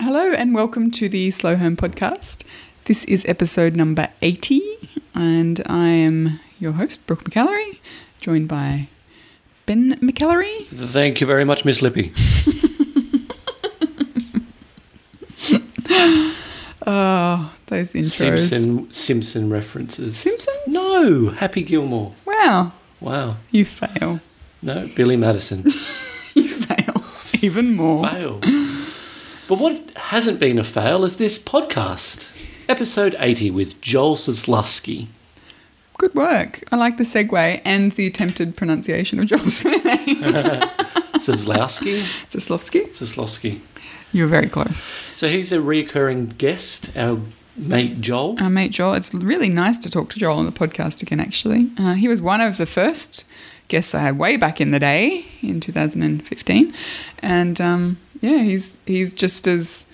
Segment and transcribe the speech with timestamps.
[0.00, 2.44] Hello and welcome to the Slow Home podcast.
[2.84, 4.60] This is episode number 80,
[5.14, 7.78] and I am your host, Brooke McAlary,
[8.20, 8.88] joined by
[9.66, 10.66] Ben McAlary.
[10.68, 12.12] Thank you very much, Miss Lippy.
[16.86, 18.10] Oh, those intros.
[18.48, 20.16] Simpson Simpson references.
[20.18, 20.56] Simpsons?
[20.66, 22.14] No, Happy Gilmore.
[22.24, 23.36] Wow, Wow.
[23.50, 24.20] you fail.
[24.62, 25.64] No, Billy Madison.
[26.32, 27.04] You fail
[27.42, 28.06] even more.
[28.08, 28.38] fail.
[29.50, 32.30] But what hasn't been a fail is this podcast.
[32.68, 35.08] Episode 80 with Joel Soslusky.
[35.98, 36.62] Good work.
[36.70, 39.82] I like the segue and the attempted pronunciation of Joel's surname.
[41.18, 42.02] Soslowski?
[42.28, 42.90] Zaslovsky.
[42.90, 43.58] Soslowski.
[44.12, 44.92] You were very close.
[45.16, 47.18] So he's a reoccurring guest, our
[47.56, 48.36] mate Joel.
[48.40, 48.94] Our mate Joel.
[48.94, 51.72] It's really nice to talk to Joel on the podcast again, actually.
[51.76, 53.24] Uh, he was one of the first
[53.66, 56.72] guests I had way back in the day in 2015.
[57.20, 59.86] And um, yeah, he's, he's just as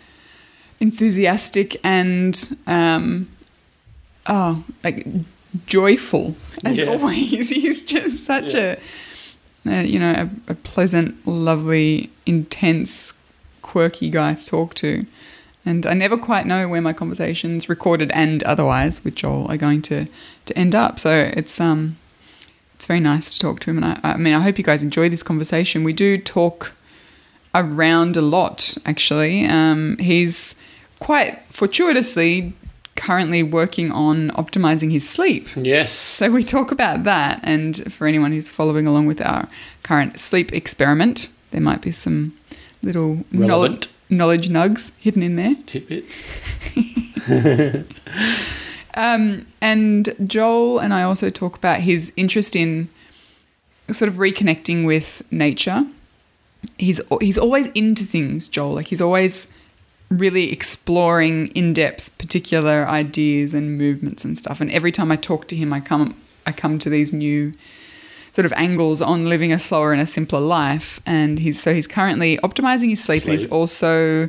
[0.81, 3.29] enthusiastic and, um,
[4.27, 5.07] oh, like
[5.67, 6.87] joyful as Yeah.
[6.87, 7.49] always.
[7.63, 8.77] He's just such Yeah.
[9.67, 10.13] a, uh, you know,
[10.49, 13.15] a, a pleasant, lovely, intense,
[13.63, 15.07] quirky guy to talk to.
[15.65, 19.83] And I never quite know where my conversations, recorded and otherwise, with Joel are going
[19.83, 20.07] to,
[20.45, 21.01] to end up.
[21.01, 21.97] So it's um,
[22.77, 23.83] it's very nice to talk to him.
[23.83, 25.83] And I, I mean, I hope you guys enjoy this conversation.
[25.83, 26.73] We do talk
[27.61, 29.45] around a lot, actually.
[29.47, 30.55] Um, he's
[30.99, 32.53] quite fortuitously
[32.97, 35.49] currently working on optimizing his sleep.
[35.55, 35.93] Yes.
[35.93, 39.49] So we talk about that, and for anyone who's following along with our
[39.83, 42.35] current sleep experiment, there might be some
[42.83, 45.57] little knowledge, knowledge nugs hidden in there.
[45.67, 46.07] Tidbit.
[48.97, 52.89] Um, and Joel and I also talk about his interest in
[53.91, 55.87] sort of reconnecting with nature.
[56.79, 58.75] He's he's always into things, Joel.
[58.75, 59.49] Like he's always
[60.11, 64.61] really exploring in depth particular ideas and movements and stuff.
[64.61, 67.53] And every time I talk to him, I come I come to these new
[68.33, 71.01] sort of angles on living a slower and a simpler life.
[71.07, 73.25] And he's so he's currently optimizing his sleep.
[73.25, 74.29] He's also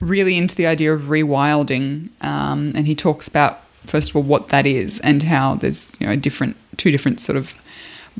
[0.00, 4.48] really into the idea of rewilding, um, and he talks about first of all what
[4.48, 7.54] that is and how there's you know a different two different sort of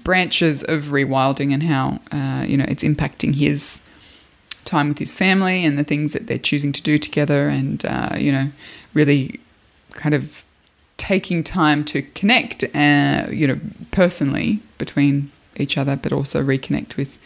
[0.03, 3.81] branches of rewilding and how uh, you know it's impacting his
[4.65, 8.15] time with his family and the things that they're choosing to do together and uh,
[8.19, 8.51] you know
[8.95, 9.41] really
[9.93, 10.45] kind of
[10.97, 13.59] taking time to connect uh, you know
[13.91, 17.19] personally between each other but also reconnect with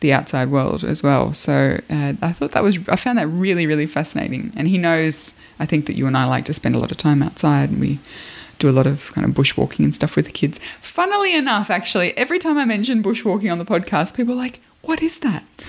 [0.00, 1.32] the outside world as well.
[1.32, 4.52] So uh, i thought that was i found that really really fascinating.
[4.56, 6.98] And he knows i think that you and i like to spend a lot of
[6.98, 7.98] time outside and we
[8.62, 12.08] do a lot of kind of bushwalking and stuff with the kids funnily enough actually
[12.16, 15.44] every time i mention bushwalking on the podcast people are like what is that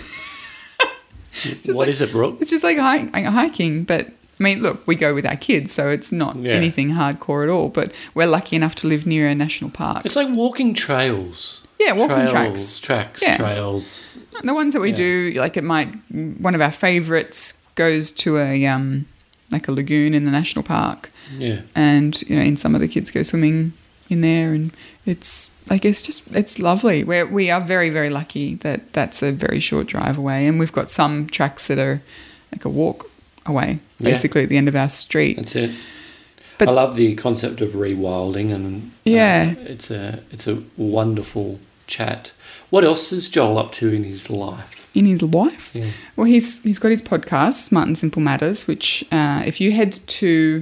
[1.67, 2.37] What is like- it, Brooke?
[2.41, 4.07] it's just like hiking, but
[4.39, 6.53] I mean, look, we go with our kids, so it's not Yeah.
[6.53, 7.69] anything hardcore at all.
[7.69, 10.05] But we're lucky enough to live near a national park.
[10.05, 11.61] It's like walking trails.
[11.79, 12.79] Yeah, walking trails, tracks.
[12.79, 13.37] Tracks, Yeah.
[13.37, 14.19] trails.
[14.43, 14.95] The ones that we Yeah.
[14.95, 19.05] do, like it might one of our favourites goes to a um
[19.53, 21.61] like a lagoon in the national park, Yeah.
[21.75, 23.73] and you know, and some of the kids go swimming
[24.09, 24.71] in there, and
[25.05, 27.03] it's like it's just it's lovely.
[27.03, 30.71] We're we are very very lucky that that's a very short drive away, and we've
[30.73, 32.01] got some tracks that are
[32.51, 33.09] like a walk
[33.45, 34.11] away, Yeah.
[34.11, 35.37] basically at the end of our street.
[35.37, 35.71] That's it.
[36.59, 39.51] But- I love the concept of rewilding, and uh, Yeah.
[39.51, 42.31] it's a it's a wonderful chat.
[42.69, 44.83] What else is Joel up to in his life?
[44.93, 45.73] in his life.
[45.73, 45.89] Yeah.
[46.15, 49.91] Well, he's he's got his podcast, Smart and Simple Matters, which uh, if you head
[49.91, 50.61] to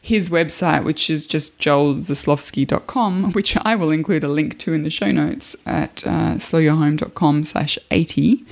[0.00, 4.90] his website, which is just joelzaslofsky.com, which I will include a link to in the
[4.90, 8.44] show notes at uh, slowyourhome.com slash 80.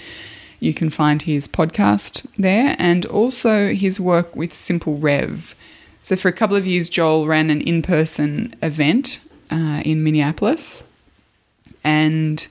[0.61, 5.57] You can find his podcast there and also his work with Simple Rev.
[6.03, 10.85] So for a couple of years, Joel ran an in-person event uh, in Minneapolis.
[11.85, 12.47] And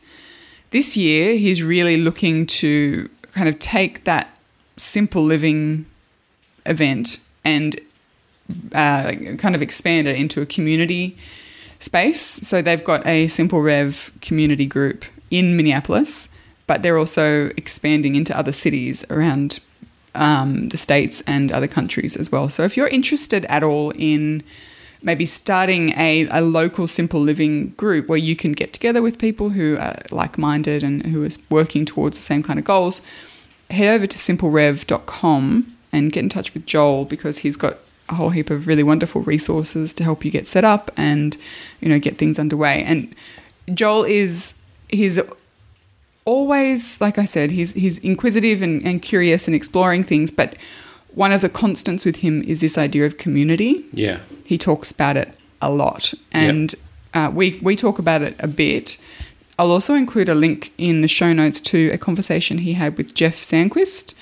[0.72, 4.38] this year, he's really looking to kind of take that
[4.78, 5.86] simple living
[6.66, 7.80] event and
[8.74, 11.18] uh, kind of expand it into a community
[11.80, 12.22] space.
[12.22, 16.30] So they've got a Simple Rev community group in Minneapolis,
[16.68, 19.60] but they're also expanding into other cities around
[20.16, 22.50] um, the states and other countries as well.
[22.50, 24.44] So if you're interested at all in
[25.02, 29.50] maybe starting a, a local simple living group where you can get together with people
[29.50, 33.02] who are like-minded and who are working towards the same kind of goals
[33.70, 37.78] head over to simplerev.com and get in touch with joel because he's got
[38.10, 41.38] a whole heap of really wonderful resources to help you get set up and
[41.80, 42.84] you know get things underway.
[42.84, 43.16] And
[43.74, 44.56] joel is
[44.90, 45.20] he's
[46.26, 50.56] always like i said he's he's inquisitive and, and curious and exploring things but
[51.14, 53.86] one of the constants with him is this idea of community.
[53.94, 54.20] Yeah.
[54.46, 56.74] He talks about it a lot, and
[57.14, 58.98] uh, we we talk about it a bit.
[59.58, 63.14] I'll also include a link in the show notes to a conversation he had with
[63.14, 64.14] Jeff Sandquist,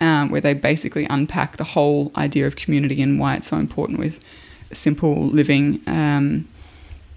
[0.00, 3.98] um, where they basically unpack the whole idea of community and why it's so important
[3.98, 4.20] with
[4.72, 5.80] simple living.
[5.86, 6.48] Um,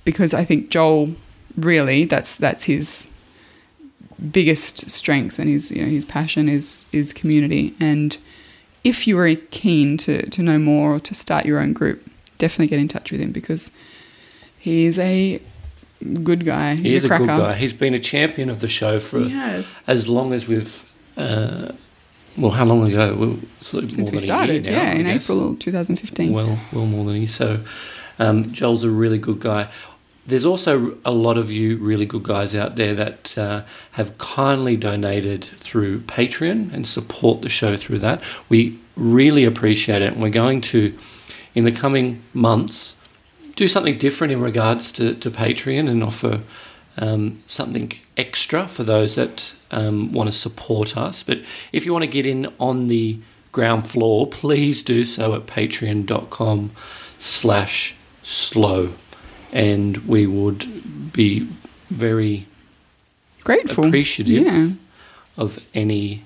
[0.05, 1.15] because I think Joel
[1.57, 3.09] really that's that's his
[4.31, 8.17] biggest strength and his you know his passion is is community and
[8.83, 12.67] if you are keen to to know more or to start your own group definitely
[12.67, 13.71] get in touch with him because
[14.57, 15.41] he is a
[16.23, 17.53] good guy He is a good guy.
[17.55, 20.89] He's been a champion of the show for yes as long as we've.
[21.15, 21.71] Uh,
[22.35, 23.15] well, how long ago?
[23.15, 25.23] Well, sort of since we a year started now, yeah I in guess.
[25.23, 27.27] april 2015 Well, well more than he.
[27.27, 27.59] So,
[28.19, 29.69] um, Joel's a really good guy.
[30.25, 34.77] There's also a lot of you really good guys out there that uh, have kindly
[34.77, 38.21] donated through Patreon and support the show through that.
[38.47, 40.97] We really appreciate it, and we're going to,
[41.55, 42.95] in the coming months,
[43.55, 46.41] do something different in regards to, to Patreon and offer
[46.97, 51.23] um, something extra for those that um, want to support us.
[51.23, 51.41] But
[51.71, 53.19] if you want to get in on the
[53.51, 56.71] ground floor, please do so at patreon.com
[57.19, 58.93] slash slow.
[59.53, 61.47] And we would be
[61.89, 62.47] very
[63.43, 64.69] grateful appreciative yeah
[65.37, 66.23] of any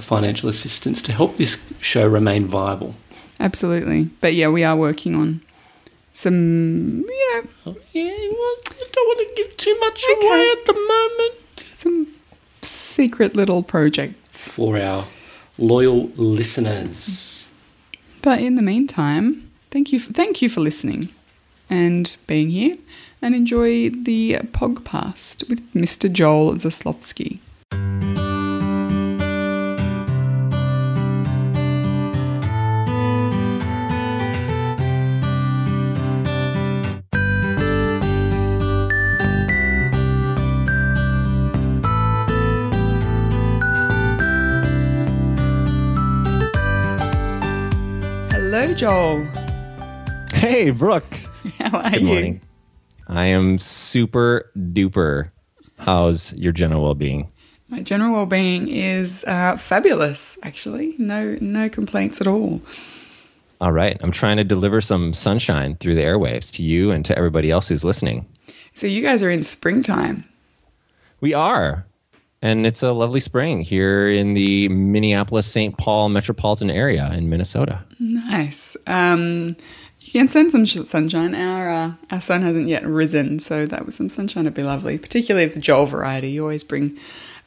[0.00, 2.94] financial assistance to help this show remain viable.
[3.40, 5.40] absolutely but yeah we are working on
[6.14, 10.26] some you know Oh, yeah, well, I don't want to give too much Okay.
[10.26, 11.34] away at the moment.
[11.74, 12.06] some
[12.62, 15.06] secret little projects For our
[15.58, 17.48] loyal listeners.
[18.22, 21.08] But in the meantime, thank you for, thank you for listening
[21.72, 22.76] and being here
[23.22, 26.12] and enjoy the podcast with Mr.
[26.12, 27.38] Joel Zaslowski.
[48.30, 49.24] Hello, Joel.
[50.34, 51.31] Hey, Brooke.
[51.62, 52.06] How are Good you?
[52.06, 52.40] morning.
[53.08, 55.30] I am super duper.
[55.78, 57.30] How's your general well being?
[57.68, 60.38] My general well-being is uh, fabulous.
[60.42, 62.60] Actually, no no complaints at all.
[63.62, 63.96] All right.
[64.00, 67.68] I'm trying to deliver some sunshine through the airwaves to you and to everybody else
[67.68, 68.26] who's listening.
[68.74, 70.24] So you guys are in springtime.
[71.20, 71.86] We are.
[72.42, 75.78] And it's a lovely spring here in the Minneapolis St.
[75.78, 77.84] Paul metropolitan area in Minnesota.
[78.00, 78.76] Nice.
[78.88, 79.56] Um,
[80.20, 81.34] can send some sh- sunshine.
[81.34, 84.98] Our uh, our sun hasn't yet risen, so that was some sunshine would be lovely.
[84.98, 86.30] Particularly the Joel variety.
[86.30, 86.98] You always bring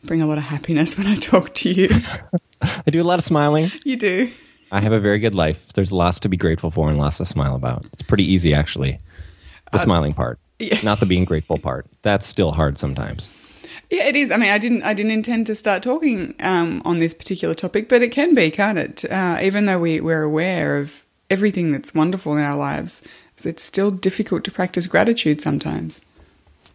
[0.04, 1.90] bring a lot of happiness when I talk to you.
[2.62, 3.72] I do a lot of smiling.
[3.84, 4.32] you do.
[4.72, 5.74] I have a very good life.
[5.74, 7.86] There's lots to be grateful for and lots to smile about.
[7.94, 9.00] It's pretty easy, actually.
[9.72, 10.80] The smiling part, yeah.
[10.84, 11.86] not the being grateful part.
[12.02, 13.30] That's still hard sometimes.
[13.90, 14.32] Yeah, it is.
[14.32, 17.90] I mean, I didn't I didn't intend to start talking um, on this particular topic,
[17.90, 19.06] but it can be, can't it?
[19.12, 23.02] Uh, even though we we're aware of everything that's wonderful in our lives,
[23.44, 26.02] it's still difficult to practice gratitude sometimes.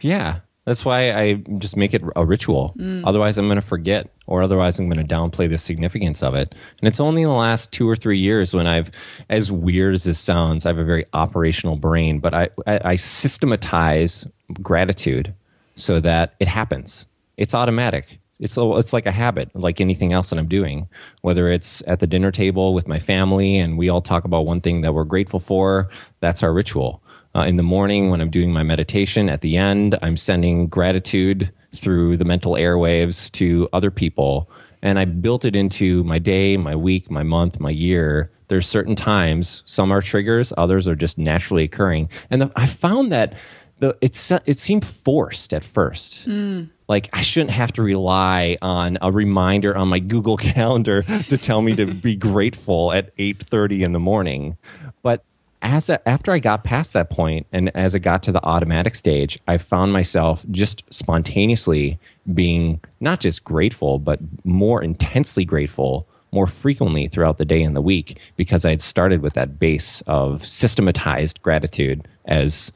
[0.01, 0.41] Yeah.
[0.67, 2.75] That's why I just make it a ritual.
[2.77, 3.03] Mm.
[3.05, 6.55] Otherwise, I'm going to forget, or otherwise, I'm going to downplay the significance of it.
[6.81, 8.91] And it's only in the last two or three years when I've,
[9.31, 12.97] as weird as this sounds, I have a very operational brain, but I, I, I
[12.97, 14.29] systematize
[14.63, 15.35] gratitude
[15.77, 17.07] so that it happens.
[17.39, 18.20] It's automatic.
[18.41, 20.89] It's, a, it's like a habit, like anything else that I'm doing,
[21.21, 24.61] whether it's at the dinner table with my family and we all talk about one
[24.61, 27.03] thing that we're grateful for, that's our ritual.
[27.35, 31.53] Uh, in the morning, when I'm doing my meditation, at the end, I'm sending gratitude
[31.77, 34.51] through the mental airwaves to other people.
[34.83, 38.33] And I built it into my day, my week, my month, my year.
[38.49, 42.09] There's certain times, some are triggers, others are just naturally occurring.
[42.31, 43.35] And the, I found that
[43.79, 46.27] the, it's, it seemed forced at first
[46.91, 51.63] like I shouldn't have to rely on a reminder on my Google Calendar to tell
[51.63, 54.59] me to be grateful at 8:30 in the morning.
[55.01, 55.23] But
[55.63, 58.97] as a, after I got past that point and as it got to the automatic
[58.97, 62.01] stage, I found myself just spontaneously
[62.35, 67.81] being not just grateful but more intensely grateful more frequently throughout the day and the
[67.81, 72.73] week because I had started with that base of systematized gratitude as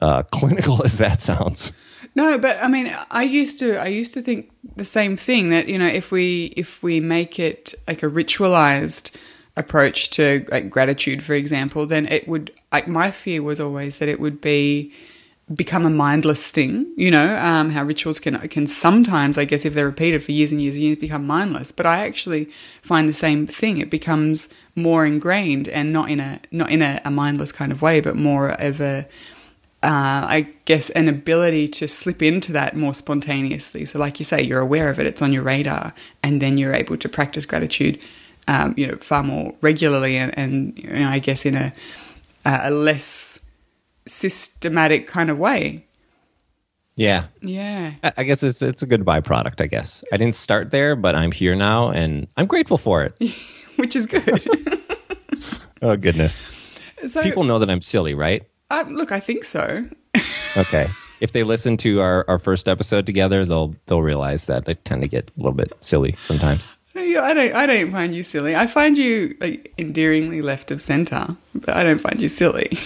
[0.00, 1.72] uh, clinical as that sounds.
[2.14, 5.68] No, but I mean, I used to I used to think the same thing that
[5.68, 9.14] you know if we if we make it like a ritualized
[9.56, 14.08] approach to like gratitude, for example, then it would like my fear was always that
[14.08, 14.92] it would be
[15.52, 16.92] become a mindless thing.
[16.96, 20.52] You know um, how rituals can can sometimes, I guess, if they're repeated for years
[20.52, 21.72] and years and years, become mindless.
[21.72, 22.48] But I actually
[22.80, 23.78] find the same thing.
[23.78, 27.82] It becomes more ingrained and not in a not in a, a mindless kind of
[27.82, 29.08] way, but more of a
[29.84, 33.84] uh, I guess, an ability to slip into that more spontaneously.
[33.84, 36.72] So, like you say, you're aware of it, it's on your radar, and then you're
[36.72, 38.00] able to practice gratitude,
[38.48, 41.74] um, you know, far more regularly, and, and you know, I guess in a
[42.46, 43.40] a less
[44.06, 45.84] systematic kind of way.
[46.96, 47.94] Yeah, Yeah.
[48.16, 49.60] I guess it's it's a good byproduct.
[49.60, 53.14] I guess I didn't start there, but I'm here now, and I'm grateful for it.
[53.76, 54.46] Which is good.
[55.82, 58.44] oh goodness, so, people know that I'm silly, right?
[58.70, 59.86] Uh, look, I think so.
[60.56, 60.86] Okay.
[61.18, 65.02] If they listen to our, our first episode together, they'll they'll realize that I tend
[65.02, 66.68] to get a little bit silly sometimes.
[66.94, 67.54] Yeah, I don't.
[67.54, 68.54] I don't find you silly.
[68.54, 72.70] I find you like, endearingly left of center, but I don't find you silly.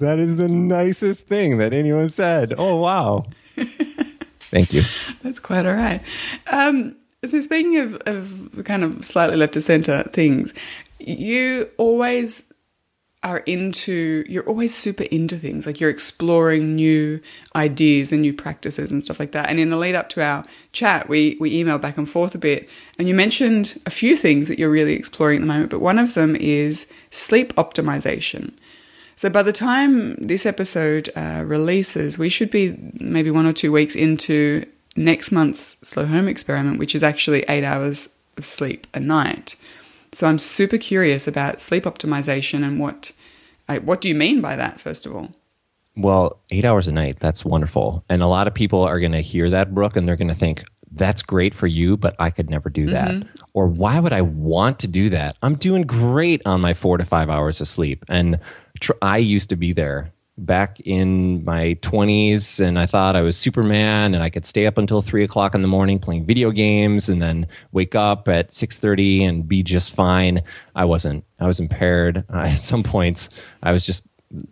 [0.00, 2.54] That is the nicest thing that anyone said.
[2.58, 3.24] Oh wow.
[4.50, 4.82] Thank you.
[5.22, 6.00] That's quite all right.
[6.50, 10.54] Um, so speaking of, of kind of slightly left of center things,
[10.98, 12.51] you always
[13.22, 17.20] are into you're always super into things like you're exploring new
[17.54, 20.44] ideas and new practices and stuff like that and in the lead up to our
[20.72, 24.48] chat we we emailed back and forth a bit and you mentioned a few things
[24.48, 28.52] that you're really exploring at the moment but one of them is sleep optimization
[29.16, 33.70] so by the time this episode uh, releases, we should be maybe one or two
[33.70, 38.98] weeks into next month's slow home experiment, which is actually eight hours of sleep a
[38.98, 39.54] night.
[40.12, 43.12] So I'm super curious about sleep optimization and what
[43.84, 44.80] what do you mean by that?
[44.80, 45.30] First of all,
[45.96, 48.04] Well, eight hours a night, that's wonderful.
[48.08, 50.34] And a lot of people are going to hear that, Brooke, and they're going to
[50.34, 50.64] think,
[50.94, 53.10] that's great for you, but I could never do that.
[53.10, 53.28] Mm-hmm.
[53.54, 55.38] Or why would I want to do that?
[55.42, 58.04] I'm doing great on my four to five hours of sleep.
[58.08, 58.38] And
[58.78, 63.36] tr- I used to be there back in my 20s, and I thought I was
[63.36, 67.08] Superman and I could stay up until three o'clock in the morning playing video games
[67.08, 70.42] and then wake up at 6.30 and be just fine.
[70.74, 71.24] I wasn't.
[71.38, 72.24] I was impaired.
[72.32, 73.28] At some points,
[73.62, 74.04] I was just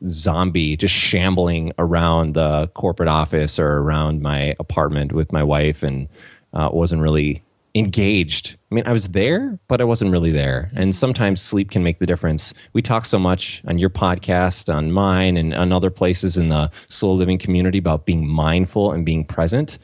[0.06, 6.08] zombie just shambling around the corporate office or around my apartment with my wife and
[6.52, 7.42] uh, wasn't really
[7.74, 8.56] engaged.
[8.70, 10.70] I mean, I was there, but I wasn't really there.
[10.74, 10.90] And mm-hmm.
[10.92, 12.52] sometimes sleep can make the difference.
[12.72, 16.70] We talk so much on your podcast, on mine, and on other places in the
[16.88, 19.78] slow living community about being mindful and being present.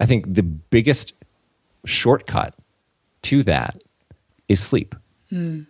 [0.00, 1.14] I think the biggest
[1.84, 2.54] shortcut
[3.22, 3.82] to that
[4.48, 4.94] is sleep.
[5.30, 5.62] Hmm.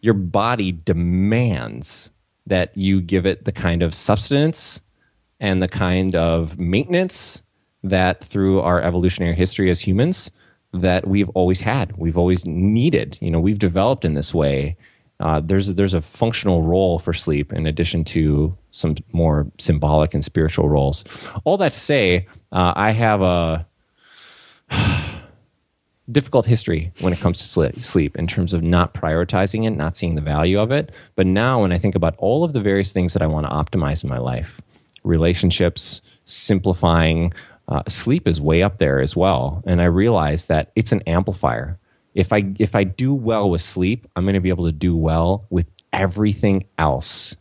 [0.00, 2.10] Your body demands
[2.46, 4.80] that you give it the kind of substance
[5.38, 7.42] and the kind of maintenance
[7.84, 10.30] that through our evolutionary history as humans
[10.72, 11.96] that we've always had.
[11.96, 14.76] We've always needed you know we've developed in this way.
[15.20, 20.24] Uh, there's there's a functional role for sleep in addition to some more symbolic and
[20.24, 21.04] spiritual roles.
[21.44, 23.66] All that to say uh, i have a
[26.10, 30.14] difficult history when it comes to sleep in terms of not prioritizing it, not seeing
[30.14, 30.90] the value of it.
[31.14, 33.52] But now, when I think about all of the various things that I want to
[33.52, 34.60] optimize in my life,
[35.04, 37.32] relationships, simplifying,
[37.68, 39.62] uh, sleep is way up there as well.
[39.66, 41.78] And I realize that it's an amplifier.
[42.14, 44.96] If I if I do well with sleep, I'm going to be able to do
[44.96, 47.36] well with everything else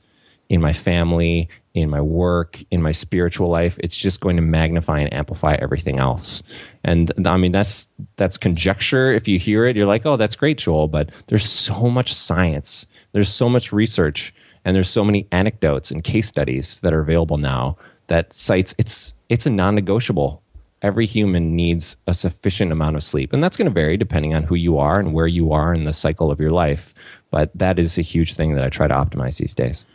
[0.50, 3.78] in my family, in my work, in my spiritual life.
[3.82, 6.44] It's just going to magnify and amplify everything else.
[6.84, 7.88] And I mean, that's
[8.18, 9.12] that's conjecture.
[9.12, 10.88] If you hear it, you're like, oh, that's great, Joel.
[10.88, 14.34] But there's so much science, there's so much research,
[14.66, 19.14] and there's so many anecdotes and case studies that are available now that cites it's
[19.32, 20.44] it's a non-negotiable.
[20.82, 24.44] Every human needs a sufficient amount of sleep, and that's going to vary depending on
[24.44, 26.94] who you are and where you are in the cycle of your life.
[27.30, 29.86] But that is a huge thing that I try to optimize these days.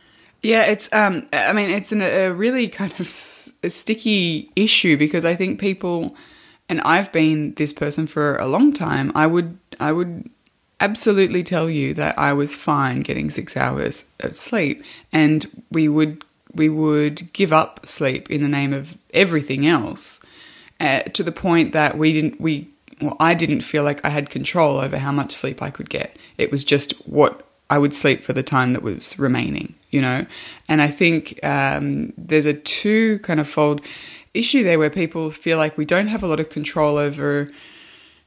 [0.43, 0.89] Yeah, it's.
[0.93, 6.17] Um, I mean, it's an, a really kind of sticky issue because I think people,
[6.69, 9.13] and I've been this person for a long time.
[9.15, 10.31] I would, I would
[10.81, 16.25] absolutely tell you that I was fine getting six hours of sleep, and we would,
[16.57, 20.21] we would give up sleep in the name of everything else,
[20.81, 22.69] uh, to the point that we didn't, we,
[23.01, 26.19] well, I didn't feel like I had control over how much sleep I could get.
[26.39, 30.27] It was just what I would sleep for the time that was remaining, you know?
[30.69, 33.81] And I think um, there's a two kind of fold
[34.35, 37.51] issue there where people feel like we don't have a lot of control over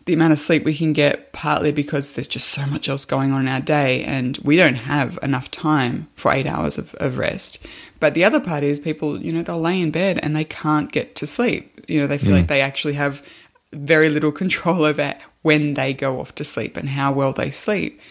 [0.09, 3.31] the amount of sleep we can get, partly because there's just so much else going
[3.31, 7.19] on in our day and we don't have enough time for eight hours of, of
[7.19, 7.59] rest.
[7.99, 10.91] But the other part is people, you know, they'll lay in bed and they can't
[10.91, 11.85] get to sleep.
[11.87, 12.47] You know, they feel like mm.
[12.47, 13.21] they actually have
[13.71, 15.13] very little control over
[15.43, 18.01] when they go off to sleep and how well they sleep.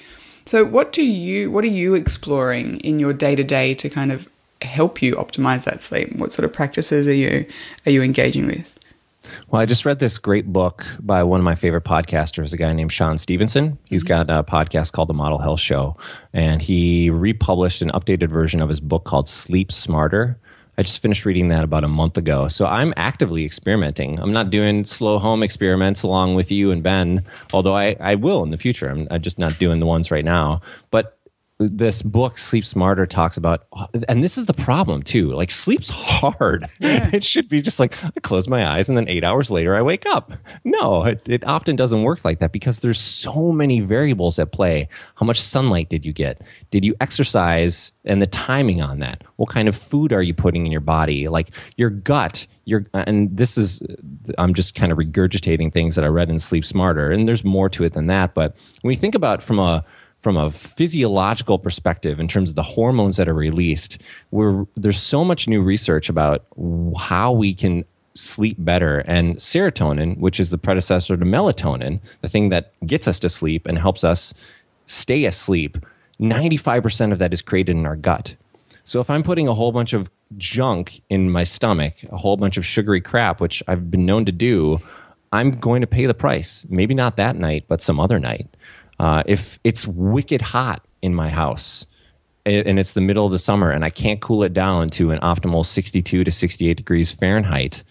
[0.47, 4.13] So what do you what are you exploring in your day to day to kind
[4.13, 4.29] of
[4.63, 6.15] help you optimize that sleep?
[6.15, 7.45] What sort of practices are you
[7.87, 8.78] are you engaging with?
[9.49, 12.73] Well, I just read this great book by one of my favorite podcasters, a guy
[12.73, 13.79] named Shawn Stevenson.
[13.85, 14.29] He's mm-hmm.
[14.29, 15.97] got a podcast called The Model Health Show,
[16.33, 20.39] and he republished an updated version of his book called Sleep Smarter.
[20.79, 22.47] I just finished reading that about a month ago.
[22.47, 24.21] So I'm actively experimenting.
[24.21, 28.45] I'm not doing slow home experiments along with you and Ben, although I, I will
[28.45, 28.89] in the future.
[28.89, 30.61] I'm, I'm just not doing the ones right now.
[30.93, 31.18] But
[31.59, 33.67] this book sleep smarter talks about
[34.09, 35.33] and this is the problem too.
[35.33, 36.67] Like sleep's hard.
[36.79, 37.11] Yeah.
[37.13, 39.83] it should be just like i close my eyes and then eight hours later i
[39.83, 40.33] wake up.
[40.65, 44.89] No it, it often doesn't work like that because there's so many variables at play.
[45.17, 46.43] How much sunlight did you get?
[46.71, 47.93] Did you exercise?
[48.05, 49.25] And the timing on that.
[49.37, 51.29] What kind of food are you putting in your body?
[51.29, 53.83] Like your gut your and this is
[54.37, 57.69] i'm just kind of regurgitating things that i read in sleep smarter and there's more
[57.69, 59.83] to it than that but when you think about from a
[60.21, 65.25] from a physiological perspective in terms of the hormones that are released where there's so
[65.25, 66.45] much new research about
[66.99, 67.85] how we can
[68.15, 68.99] sleep better.
[69.07, 73.67] And serotonin which is the predecessor to melatonin the thing that gets us to sleep
[73.67, 74.35] and helps us
[74.87, 75.79] stay asleep
[76.21, 78.35] 95% of that is created in our gut.
[78.85, 82.57] So if i'm putting a whole bunch of junk in my stomach a whole bunch
[82.57, 84.81] of sugary crap which i've been known to do
[85.33, 86.67] i'm going to pay the price.
[86.69, 88.49] Maybe not that night but some other night
[88.99, 91.87] uh, if it's wicked hot in my house
[92.45, 95.19] and it's the middle of the summer and I can't cool it down to an
[95.21, 97.83] optimal 62 to 68 degrees Fahrenheit,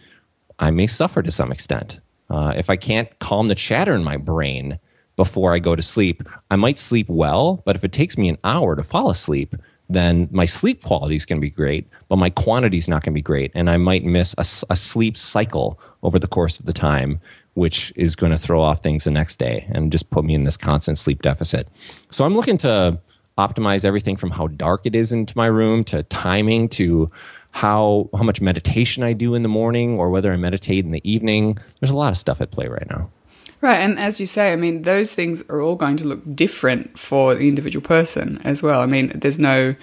[0.60, 2.00] I may suffer to some extent.
[2.30, 4.80] Uh, if I can't calm the chatter in my brain
[5.16, 8.38] before I go to sleep, I might sleep well, but if it takes me an
[8.44, 9.56] hour to fall asleep,
[9.90, 13.14] then my sleep quality is going to be great, but my quantity is not going
[13.14, 13.52] to be great.
[13.56, 17.22] And I might miss a, a sleep cycle over the course of the time,
[17.58, 20.44] which is going to throw off things the next day and just put me in
[20.44, 21.68] this constant sleep deficit.
[22.12, 23.00] So I'm looking to
[23.36, 27.10] optimize everything from how dark it is into my room to timing to
[27.50, 31.02] how how much meditation I do in the morning or whether I meditate in the
[31.04, 31.58] evening.
[31.80, 33.10] There's a lot of stuff at play right now.
[33.60, 37.00] Right, and as you say, I mean, those things are all going to look different
[37.00, 38.82] for the individual person as well.
[38.82, 39.74] I mean, there's no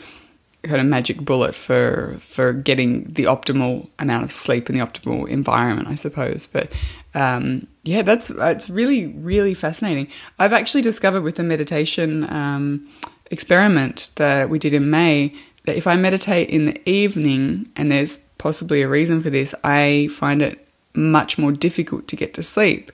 [0.63, 5.29] kind of magic bullet for for getting the optimal amount of sleep in the optimal
[5.29, 6.47] environment, I suppose.
[6.47, 6.71] But
[7.15, 10.09] um, yeah, that's it's really really fascinating.
[10.39, 12.89] I've actually discovered with the meditation um,
[13.31, 18.19] experiment that we did in May that if I meditate in the evening, and there's
[18.39, 22.93] possibly a reason for this, I find it much more difficult to get to sleep.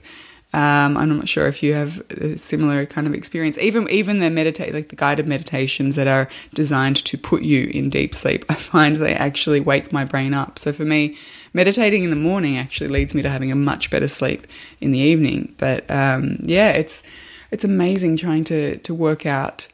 [0.53, 3.57] Um, I'm not sure if you have a similar kind of experience.
[3.57, 7.89] Even even the meditate like the guided meditations that are designed to put you in
[7.89, 10.59] deep sleep, I find they actually wake my brain up.
[10.59, 11.17] So for me,
[11.53, 14.45] meditating in the morning actually leads me to having a much better sleep
[14.81, 15.55] in the evening.
[15.57, 17.01] But um, yeah, it's
[17.49, 19.67] it's amazing trying to to work out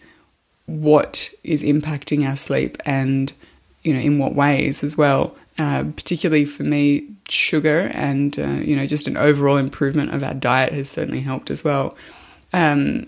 [0.68, 3.34] what is impacting our sleep and
[3.82, 5.36] you know in what ways as well.
[5.60, 10.36] Uh, particularly for me, sugar and uh, you know just an overall improvement of our
[10.36, 11.98] diet has certainly helped as well.
[12.54, 13.08] Um,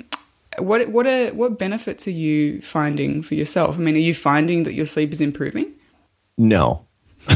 [0.57, 3.77] what what are what benefits are you finding for yourself?
[3.77, 5.71] I mean, are you finding that your sleep is improving?
[6.37, 6.85] No,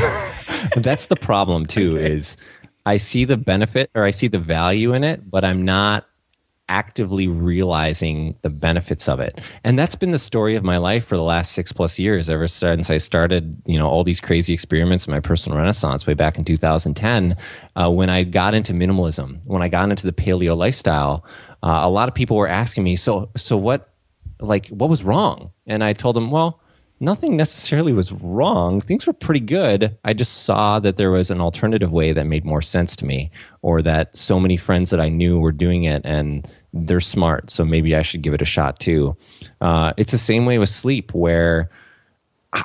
[0.76, 1.98] that's the problem too.
[1.98, 2.14] Okay.
[2.14, 2.38] Is
[2.86, 6.06] I see the benefit or I see the value in it, but I'm not
[6.70, 9.42] actively realizing the benefits of it.
[9.64, 12.48] And that's been the story of my life for the last six plus years, ever
[12.48, 16.38] since I started, you know, all these crazy experiments in my personal renaissance way back
[16.38, 17.36] in 2010.
[17.76, 21.26] Uh, when I got into minimalism, when I got into the paleo lifestyle,
[21.62, 23.94] uh, a lot of people were asking me, so, so what,
[24.40, 25.52] like, what was wrong?
[25.68, 26.62] And I told them, well,
[27.00, 28.82] nothing necessarily was wrong.
[28.82, 29.98] Things were pretty good.
[30.04, 33.32] I just saw that there was an alternative way that made more sense to me,
[33.62, 37.52] or that so many friends that I knew were doing it and they're smart.
[37.52, 39.16] So maybe I should give it a shot too.
[39.62, 41.70] Uh, it's the same way with sleep, where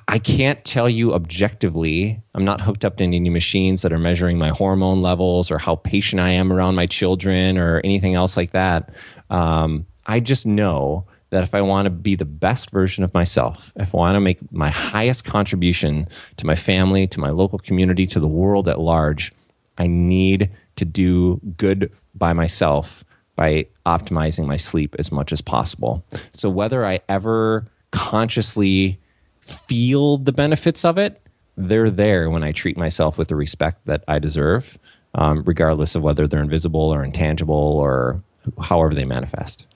[0.07, 2.21] I can't tell you objectively.
[2.35, 5.77] I'm not hooked up to any machines that are measuring my hormone levels or how
[5.77, 8.95] patient I am around my children or anything else like that.
[9.31, 13.73] Um, I just know that if I want to be the best version of myself,
[13.77, 18.07] if I want to make my highest contribution to my family, to my local community,
[18.07, 19.33] to the world at large,
[19.77, 23.05] I need to do good by myself
[23.37, 26.05] by optimizing my sleep as much as possible.
[26.33, 28.99] So whether I ever consciously
[29.41, 31.23] feel the benefits of it,
[31.57, 34.77] they're there when I treat myself with the respect that I deserve,
[35.15, 38.23] um, regardless of whether they're invisible or intangible or
[38.61, 39.67] however they manifest.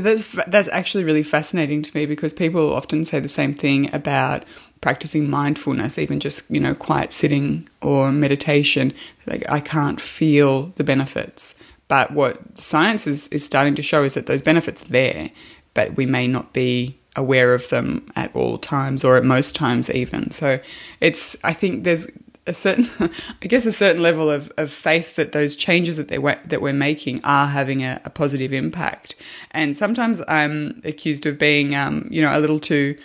[0.00, 4.44] That's that's actually really fascinating to me because people often say the same thing about
[4.80, 8.92] practicing mindfulness, even just you know quiet sitting or meditation.
[9.26, 11.54] Like I can't feel the benefits,
[11.88, 15.30] but what science is is starting to show is that those benefits are there,
[15.74, 19.90] but we may not be aware of them at all times or at most times
[19.90, 20.30] even.
[20.30, 20.60] So
[21.00, 22.06] it's I think there's
[22.48, 22.88] a certain
[23.42, 26.72] I guess a certain level of, of faith that those changes that they that we're
[26.72, 29.14] making are having a, a positive impact.
[29.52, 32.96] And sometimes I'm accused of being um, you know a little too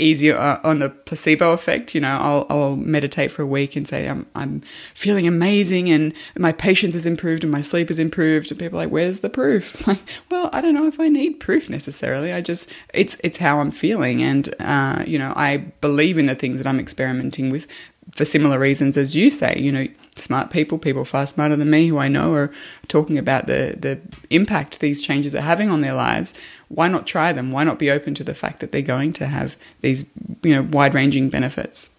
[0.00, 1.94] easier uh, on the placebo effect.
[1.94, 4.62] You know, I'll, I'll meditate for a week and say I'm I'm
[4.94, 8.50] feeling amazing and my patience has improved and my sleep has improved.
[8.50, 10.00] And people are like, "Where's the proof?" like,
[10.30, 12.32] well, I don't know if I need proof necessarily.
[12.32, 16.34] I just it's it's how I'm feeling, and uh, you know, I believe in the
[16.34, 17.66] things that I'm experimenting with
[18.12, 19.58] for similar reasons as you say.
[19.58, 22.52] You know, smart people, people far smarter than me who I know are
[22.88, 26.34] talking about the the impact these changes are having on their lives.
[26.68, 27.52] Why not try them?
[27.52, 30.08] Why not be open to the fact that they're going to have these
[30.42, 31.90] you know wide ranging benefits?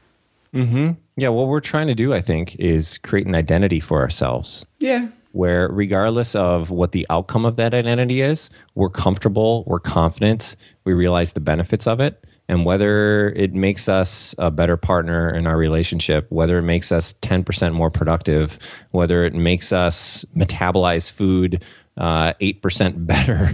[0.53, 0.91] Mm-hmm.
[1.15, 4.65] Yeah, what we're trying to do, I think, is create an identity for ourselves.
[4.79, 5.07] Yeah.
[5.31, 10.93] Where, regardless of what the outcome of that identity is, we're comfortable, we're confident, we
[10.93, 15.57] realize the benefits of it and whether it makes us a better partner in our
[15.57, 18.59] relationship, whether it makes us 10% more productive,
[18.91, 21.63] whether it makes us metabolize food
[21.95, 23.51] uh, 8% better.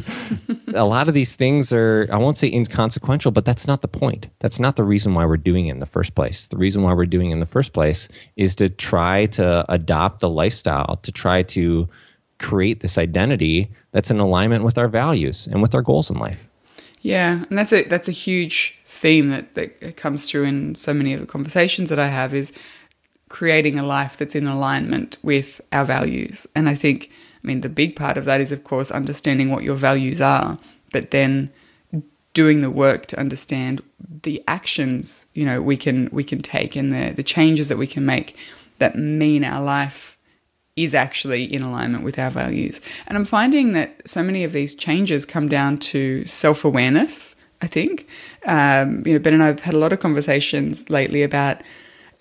[0.74, 4.28] a lot of these things are, I won't say inconsequential, but that's not the point.
[4.40, 6.48] That's not the reason why we're doing it in the first place.
[6.48, 10.22] The reason why we're doing it in the first place is to try to adopt
[10.22, 11.90] the lifestyle, to try to
[12.40, 16.48] create this identity that's in alignment with our values and with our goals in life.
[17.02, 21.14] Yeah, and that's a that's a huge theme that, that comes through in so many
[21.14, 22.52] of the conversations that I have is
[23.30, 26.48] creating a life that's in alignment with our values.
[26.56, 27.10] And I think,
[27.44, 30.58] I mean, the big part of that is, of course, understanding what your values are,
[30.92, 31.52] but then
[32.34, 33.82] doing the work to understand
[34.22, 37.88] the actions you know we can we can take and the the changes that we
[37.88, 38.38] can make
[38.78, 40.18] that mean our life
[40.76, 42.80] is actually in alignment with our values.
[43.08, 47.68] And I'm finding that so many of these changes come down to self awareness I
[47.68, 48.08] think.
[48.46, 51.62] Um, you know, Ben and I have had a lot of conversations lately about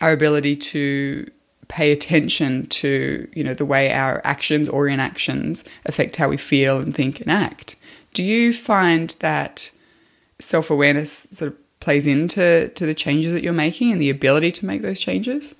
[0.00, 1.30] our ability to
[1.68, 6.78] pay attention to, you know, the way our actions or inactions affect how we feel
[6.80, 7.76] and think and act.
[8.14, 9.70] Do you find that
[10.38, 14.50] self awareness sort of plays into to the changes that you're making and the ability
[14.52, 15.54] to make those changes?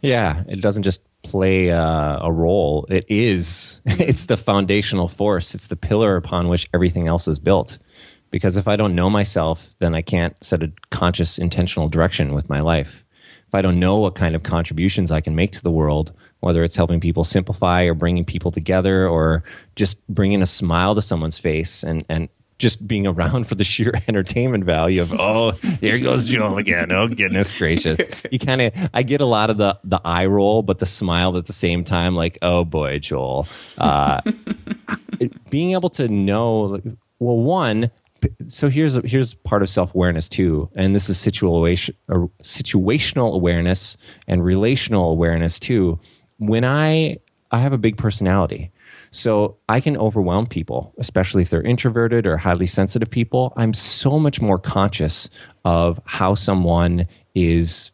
[0.00, 2.86] Yeah, it doesn't just play a role.
[2.88, 3.80] It is.
[3.86, 5.54] It's the foundational force.
[5.54, 7.78] It's the pillar upon which everything else is built
[8.32, 12.48] because if I don't know myself, then I can't set a conscious, intentional direction with
[12.48, 13.04] my life.
[13.46, 16.64] If I don't know what kind of contributions I can make to the world, whether
[16.64, 19.44] it's helping people simplify or bringing people together or
[19.76, 23.92] just bringing a smile to someone's face and, and just being around for the sheer
[24.08, 26.90] entertainment value of oh here goes Joel again.
[26.92, 28.00] Oh goodness gracious.
[28.30, 31.36] You kind of I get a lot of the the eye roll but the smile
[31.36, 33.46] at the same time like oh boy Joel.
[33.76, 34.20] Uh,
[35.50, 36.80] being able to know
[37.18, 37.90] well one
[38.46, 43.96] so here's here's part of self awareness too, and this is situation uh, situational awareness
[44.26, 45.98] and relational awareness too.
[46.38, 47.18] When I
[47.50, 48.70] I have a big personality,
[49.10, 53.52] so I can overwhelm people, especially if they're introverted or highly sensitive people.
[53.56, 55.28] I'm so much more conscious
[55.64, 57.90] of how someone is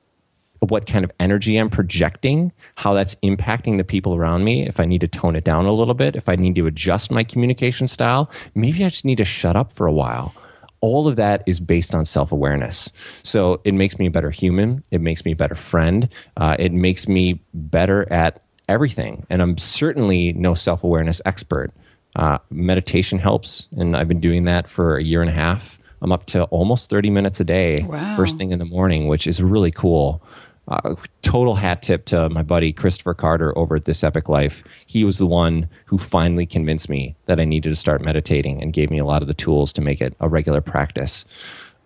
[0.60, 4.84] what kind of energy I'm projecting, how that's impacting the people around me, if I
[4.84, 7.88] need to tone it down a little bit, if I need to adjust my communication
[7.88, 10.34] style, maybe I just need to shut up for a while.
[10.80, 12.92] All of that is based on self awareness.
[13.24, 14.84] So it makes me a better human.
[14.92, 16.08] It makes me a better friend.
[16.36, 19.26] Uh, it makes me better at everything.
[19.28, 21.72] And I'm certainly no self awareness expert.
[22.14, 25.78] Uh, meditation helps, and I've been doing that for a year and a half.
[26.00, 28.16] I'm up to almost 30 minutes a day, wow.
[28.16, 30.22] first thing in the morning, which is really cool.
[30.68, 34.62] Uh, total hat tip to my buddy Christopher Carter over at This Epic Life.
[34.86, 38.70] He was the one who finally convinced me that I needed to start meditating and
[38.70, 41.24] gave me a lot of the tools to make it a regular practice.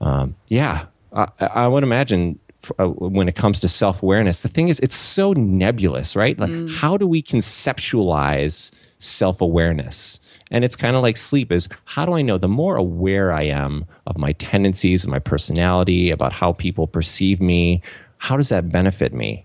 [0.00, 2.40] Um, yeah, I, I, would imagine
[2.78, 6.38] uh, when it comes to self awareness, the thing is, it's so nebulous, right?
[6.38, 6.74] Like, mm.
[6.74, 10.20] how do we conceptualize self awareness?
[10.50, 12.36] And it's kind of like sleep is how do I know?
[12.36, 17.40] The more aware I am of my tendencies, and my personality, about how people perceive
[17.40, 17.82] me,
[18.22, 19.44] how does that benefit me?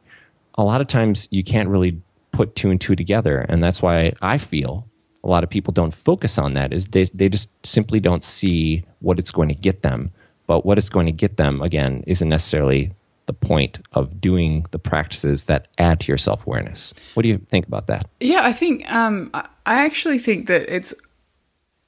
[0.53, 1.99] A lot of times you can't really
[2.31, 3.39] put two and two together.
[3.49, 4.87] And that's why I feel
[5.23, 8.85] a lot of people don't focus on that is they, they just simply don't see
[8.99, 10.11] what it's going to get them.
[10.45, 12.93] But what it's going to get them, again, isn't necessarily
[13.25, 16.93] the point of doing the practices that add to your self awareness.
[17.15, 18.07] What do you think about that?
[18.19, 20.93] Yeah, I think um, I actually think that it's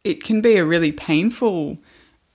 [0.03, 1.77] it can be a really painful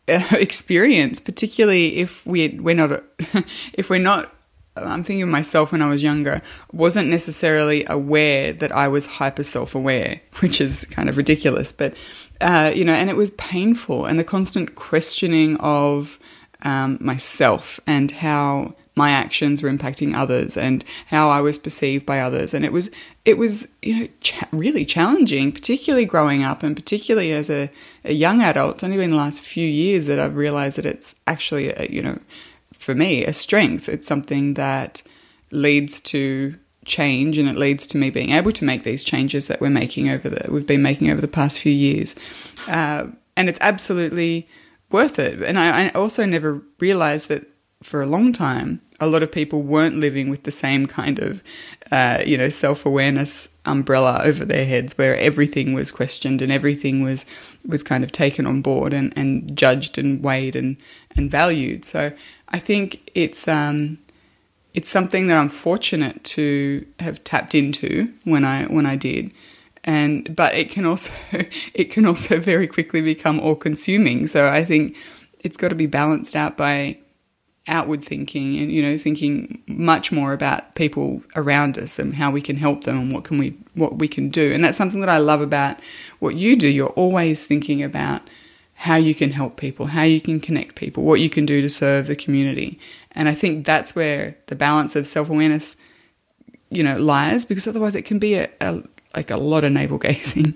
[0.08, 3.02] uh, experience, particularly if we we're not
[3.74, 4.30] if we're not
[4.76, 9.44] I'm thinking of myself when I was younger, wasn't necessarily aware that I was hyper
[9.44, 11.72] self aware, which is kind of ridiculous.
[11.72, 11.96] But,
[12.40, 14.04] uh, you know, and it was painful.
[14.04, 16.18] And the constant questioning of
[16.62, 22.20] um, myself and how my actions were impacting others and how I was perceived by
[22.20, 22.54] others.
[22.54, 22.90] And it was,
[23.24, 27.70] it was, you know, cha- really challenging, particularly growing up and particularly as a,
[28.04, 28.76] a young adult.
[28.76, 32.02] It's only been the last few years that I've realized that it's actually, a, you
[32.02, 32.18] know,
[32.84, 33.88] for me, a strength.
[33.88, 35.02] It's something that
[35.50, 39.60] leads to change and it leads to me being able to make these changes that
[39.60, 42.14] we're making over the we've been making over the past few years.
[42.68, 44.46] Uh, and it's absolutely
[44.90, 45.42] worth it.
[45.42, 47.48] And I, I also never realized that
[47.82, 51.42] for a long time a lot of people weren't living with the same kind of
[51.90, 57.26] uh, you know self-awareness umbrella over their heads where everything was questioned and everything was
[57.66, 60.76] was kind of taken on board and, and judged and weighed and,
[61.16, 61.84] and valued.
[61.84, 62.12] So
[62.54, 63.98] I think it's um,
[64.74, 69.32] it's something that I'm fortunate to have tapped into when I when I did.
[69.82, 71.12] And but it can also
[71.74, 74.28] it can also very quickly become all consuming.
[74.28, 74.96] So I think
[75.40, 76.98] it's got to be balanced out by
[77.66, 82.40] outward thinking and you know thinking much more about people around us and how we
[82.40, 85.08] can help them and what can we what we can do and that's something that
[85.08, 85.78] I love about
[86.18, 88.20] what you do you're always thinking about
[88.74, 91.68] how you can help people how you can connect people what you can do to
[91.68, 92.78] serve the community
[93.12, 95.76] and I think that's where the balance of self-awareness
[96.70, 98.82] you know lies because otherwise it can be a, a
[99.14, 100.54] like a lot of navel gazing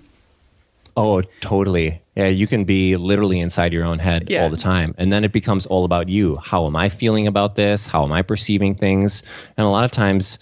[1.00, 2.02] Oh, totally.
[2.16, 4.42] Yeah, you can be literally inside your own head Yeah.
[4.42, 4.96] all the time.
[4.98, 6.38] And then it becomes all about you.
[6.38, 7.86] How am I feeling about this?
[7.86, 9.22] How am I perceiving things?
[9.56, 10.40] And a lot of times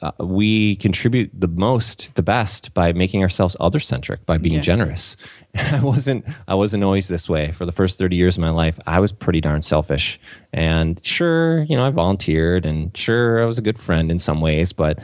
[0.00, 4.64] uh, we contribute the most, the best by making ourselves other centric, by being Yes.
[4.64, 5.16] generous.
[5.54, 7.52] I wasn't I wasn't always this way.
[7.52, 10.18] For the first 30 years of my life, I was pretty darn selfish.
[10.52, 14.40] And sure, you know, I volunteered and sure I was a good friend in some
[14.40, 14.98] ways, but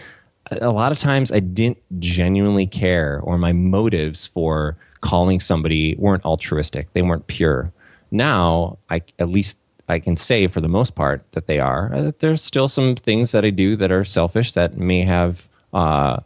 [0.50, 6.24] a lot of times I didn't genuinely care or my motives for calling somebody weren't
[6.24, 6.92] altruistic.
[6.94, 7.70] They weren't pure.
[8.10, 11.92] Now, I at least I can say for the most part that they are.
[11.94, 16.20] Uh, There's still some things that I do that are selfish that may have uh,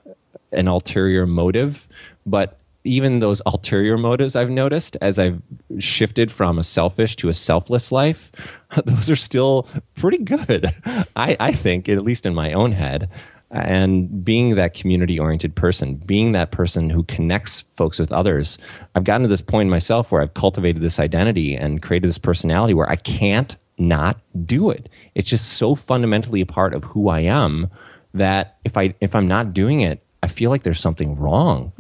[0.53, 1.89] an ulterior motive,
[2.27, 5.41] but even those ulterior motives I've noticed as I've
[5.79, 8.33] shifted from a selfish to a selfless life,
[8.85, 10.75] those are still pretty good.
[11.17, 13.09] I, I think, at least in my own head.
[13.53, 18.57] And being that community oriented person, being that person who connects folks with others,
[18.95, 22.73] I've gotten to this point myself where I've cultivated this identity and created this personality
[22.73, 24.89] where I can't not do it.
[25.15, 27.69] It's just so fundamentally a part of who I am
[28.15, 31.73] that if I if I'm not doing it, I feel like there's something wrong.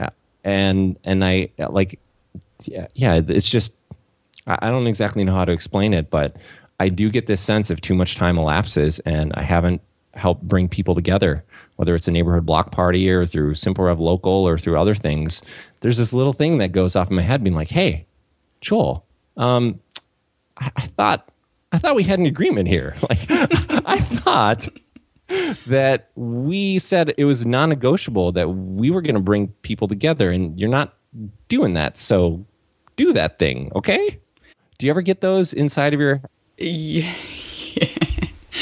[0.00, 0.10] Uh,
[0.44, 1.98] And and I like
[2.64, 3.74] yeah, yeah, it's just
[4.46, 6.36] I don't exactly know how to explain it, but
[6.78, 9.82] I do get this sense of too much time elapses and I haven't
[10.20, 11.44] helped bring people together,
[11.76, 15.42] whether it's a neighborhood block party or through Simple Rev Local or through other things.
[15.80, 18.06] There's this little thing that goes off in my head being like, hey,
[18.60, 19.04] Joel,
[19.36, 19.80] um,
[20.58, 21.30] I, I thought
[21.72, 22.94] I thought we had an agreement here.
[23.08, 23.26] Like
[23.86, 24.68] I thought
[25.66, 30.58] that we said it was non-negotiable that we were going to bring people together and
[30.58, 30.94] you're not
[31.48, 31.96] doing that.
[31.96, 32.44] So
[32.96, 34.20] do that thing, okay?
[34.78, 36.20] Do you ever get those inside of your
[36.58, 37.86] Yeah,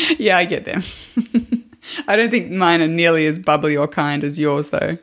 [0.18, 0.82] yeah, I get them.
[2.06, 4.98] I don't think mine are nearly as bubbly or kind as yours, though.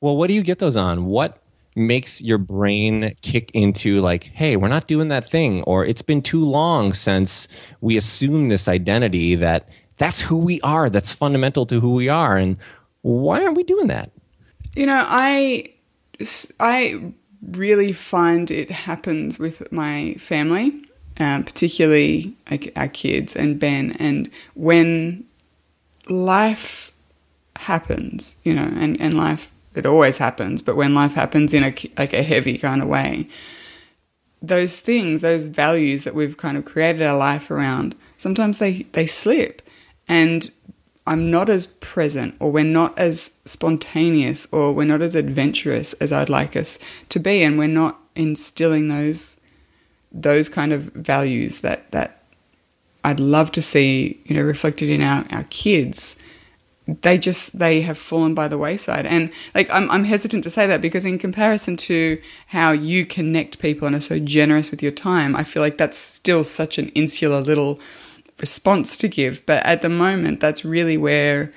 [0.00, 1.06] Well, what do you get those on?
[1.06, 1.42] What
[1.74, 6.22] makes your brain kick into like, hey, we're not doing that thing, or it's been
[6.22, 7.48] too long since
[7.80, 12.36] we assume this identity that that's who we are, that's fundamental to who we are,
[12.36, 12.58] and
[13.02, 14.10] why aren't we doing that?
[14.74, 15.72] You know, I,
[16.60, 20.84] I really find it happens with my family,
[21.18, 23.92] um, particularly like our kids and Ben.
[23.98, 25.24] And when
[26.08, 26.92] life
[27.56, 31.74] happens, you know, and, and life, it always happens, but when life happens in a,
[31.98, 33.26] like a heavy kind of way,
[34.40, 39.06] those things, those values that we've kind of created our life around, sometimes they, they
[39.06, 39.62] slip.
[40.06, 40.50] And
[41.06, 46.12] I'm not as present, or we're not as spontaneous, or we're not as adventurous as
[46.12, 46.78] I'd like us
[47.08, 49.37] to be, and we're not instilling those
[50.12, 52.22] those kind of values that that
[53.04, 56.16] I'd love to see, you know, reflected in our, our kids.
[56.86, 60.66] They just they have fallen by the wayside, and like I'm I'm hesitant to say
[60.66, 64.92] that because in comparison to how you connect people and are so generous with your
[64.92, 67.78] time, I feel like that's still such an insular little
[68.40, 69.44] response to give.
[69.44, 71.52] But at the moment, that's really where,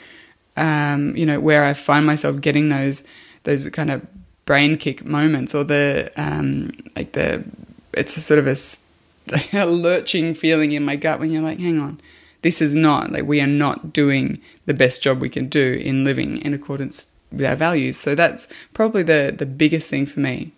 [0.57, 3.05] um, you know, where I find myself getting those
[3.43, 4.05] those kind of
[4.45, 7.45] brain kick moments, or the um, like the
[7.93, 8.47] it's a sort of
[9.54, 12.01] a lurching feeling in my gut when you're like, hang on,
[12.41, 16.04] this is not like we are not doing the best job we can do in
[16.04, 17.97] living in accordance with our values.
[17.97, 20.54] So that's probably the the biggest thing for me.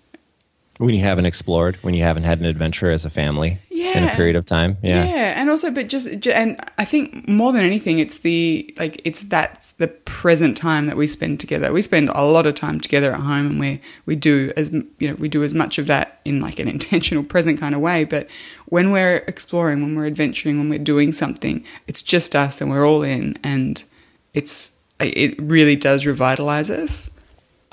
[0.78, 3.98] When you haven't explored, when you haven't had an adventure as a family yeah.
[3.98, 4.78] in a period of time.
[4.82, 5.06] Yeah.
[5.06, 9.22] Yeah, and also, but just, and I think more than anything, it's the like it's
[9.22, 11.72] that's the present time that we spend together.
[11.72, 15.08] We spend a lot of time together at home, and we we do as you
[15.08, 18.04] know we do as much of that in like an intentional present kind of way.
[18.04, 18.28] But
[18.66, 22.88] when we're exploring, when we're adventuring, when we're doing something, it's just us, and we're
[22.88, 23.84] all in, and
[24.34, 27.10] it's it really does revitalize us.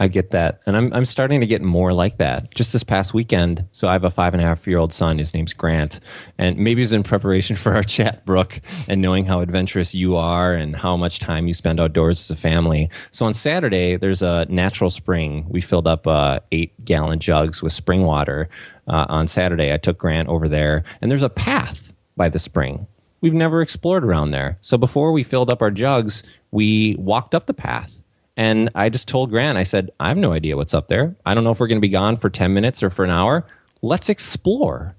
[0.01, 0.63] I get that.
[0.65, 2.55] And I'm, I'm starting to get more like that.
[2.55, 5.19] Just this past weekend, so I have a five and a half year old son.
[5.19, 6.01] His name's Grant.
[6.39, 10.55] And maybe was in preparation for our chat, Brooke, and knowing how adventurous you are
[10.55, 12.89] and how much time you spend outdoors as a family.
[13.11, 15.45] So on Saturday, there's a natural spring.
[15.51, 18.49] We filled up uh, eight gallon jugs with spring water.
[18.89, 22.87] Uh, on Saturday, I took Grant over there, and there's a path by the spring.
[23.21, 24.59] We've never explored around there.
[24.63, 27.93] So before we filled up our jugs, we walked up the path.
[28.41, 31.15] And I just told Grant, I said, I have no idea what's up there.
[31.27, 33.11] I don't know if we're going to be gone for 10 minutes or for an
[33.11, 33.45] hour.
[33.83, 34.95] Let's explore.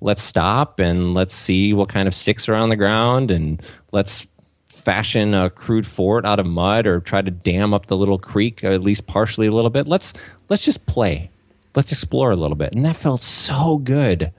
[0.00, 4.28] Let's stop and let's see what kind of sticks are on the ground and let's
[4.68, 8.62] fashion a crude fort out of mud or try to dam up the little creek
[8.62, 9.88] at least partially a little bit.
[9.88, 10.14] Let's
[10.48, 11.28] let's just play.
[11.74, 12.72] Let's explore a little bit.
[12.72, 14.32] And that felt so good.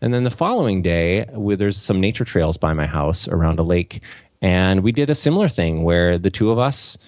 [0.00, 3.62] And then the following day, where there's some nature trails by my house around a
[3.62, 4.00] lake,
[4.40, 6.98] and we did a similar thing where the two of us,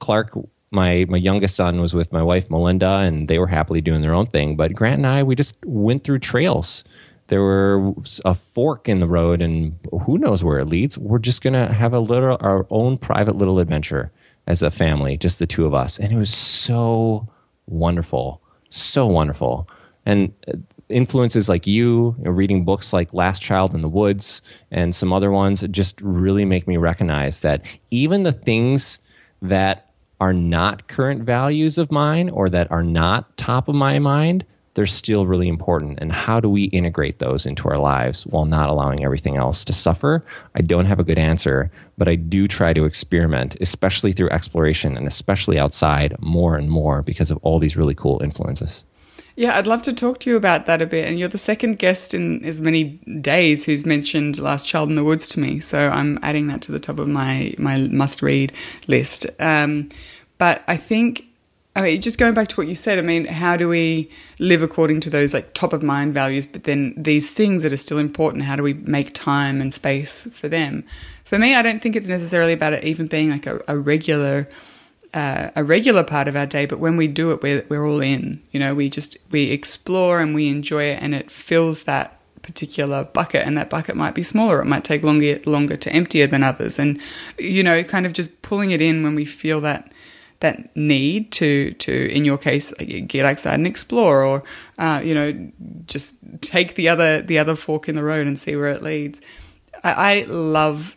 [0.00, 0.36] Clark,
[0.70, 4.14] my my youngest son, was with my wife Melinda, and they were happily doing their
[4.14, 4.56] own thing.
[4.56, 6.84] But Grant and I, we just went through trails.
[7.28, 10.98] There were a fork in the road, and who knows where it leads.
[10.98, 14.10] We're just gonna have a little our own private little adventure
[14.46, 17.28] as a family, just the two of us, and it was so
[17.66, 19.68] wonderful, so wonderful.
[20.06, 20.54] And uh,
[20.88, 25.12] influences like you, you know, reading books like Last Child in the Woods and some
[25.12, 28.98] other ones just really make me recognize that even the things
[29.40, 29.89] that
[30.20, 34.86] are not current values of mine or that are not top of my mind, they're
[34.86, 35.98] still really important.
[36.00, 39.72] And how do we integrate those into our lives while not allowing everything else to
[39.72, 40.24] suffer?
[40.54, 44.96] I don't have a good answer, but I do try to experiment, especially through exploration
[44.96, 48.84] and especially outside more and more because of all these really cool influences.
[49.40, 51.08] Yeah, I'd love to talk to you about that a bit.
[51.08, 55.02] And you're the second guest in as many days who's mentioned Last Child in the
[55.02, 55.60] Woods to me.
[55.60, 58.52] So I'm adding that to the top of my, my must read
[58.86, 59.26] list.
[59.40, 59.88] Um,
[60.36, 61.24] but I think,
[61.74, 64.60] I mean, just going back to what you said, I mean, how do we live
[64.60, 66.44] according to those like top of mind values?
[66.44, 70.30] But then these things that are still important, how do we make time and space
[70.38, 70.84] for them?
[71.24, 74.50] For me, I don't think it's necessarily about it even being like a, a regular
[75.12, 78.00] uh, a regular part of our day, but when we do it, we're, we're all
[78.00, 78.42] in.
[78.50, 83.04] You know, we just we explore and we enjoy it, and it fills that particular
[83.04, 83.46] bucket.
[83.46, 86.42] And that bucket might be smaller; it might take longer longer to empty it than
[86.42, 86.78] others.
[86.78, 87.00] And
[87.38, 89.92] you know, kind of just pulling it in when we feel that
[90.40, 92.72] that need to to in your case
[93.06, 94.44] get outside and explore, or
[94.78, 95.50] uh, you know,
[95.86, 99.20] just take the other the other fork in the road and see where it leads.
[99.82, 100.96] I, I love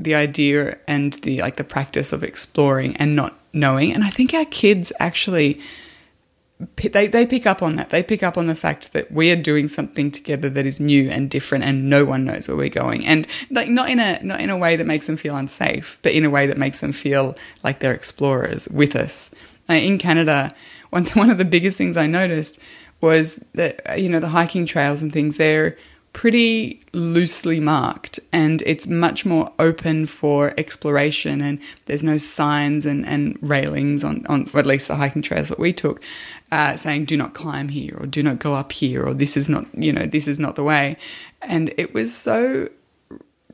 [0.00, 3.92] the idea and the like the practice of exploring and not knowing.
[3.92, 5.60] And i think our kids actually
[6.76, 7.90] they, they pick up on that.
[7.90, 11.08] They pick up on the fact that we are doing something together that is new
[11.08, 13.04] and different and no one knows where we're going.
[13.04, 16.12] And like not in a not in a way that makes them feel unsafe but
[16.12, 19.30] in a way that makes them feel like they're explorers with us.
[19.68, 20.52] Uh, in canada
[20.90, 22.58] one, one of the biggest things i noticed
[23.00, 25.76] was that you know the hiking trails and things they're
[26.12, 33.06] pretty loosely marked and it's much more open for exploration and there's no signs and,
[33.06, 36.02] and railings on, on at least the hiking trails that we took
[36.50, 39.48] uh, saying do not climb here or do not go up here or this is
[39.48, 40.96] not you know this is not the way.
[41.40, 42.68] And it was so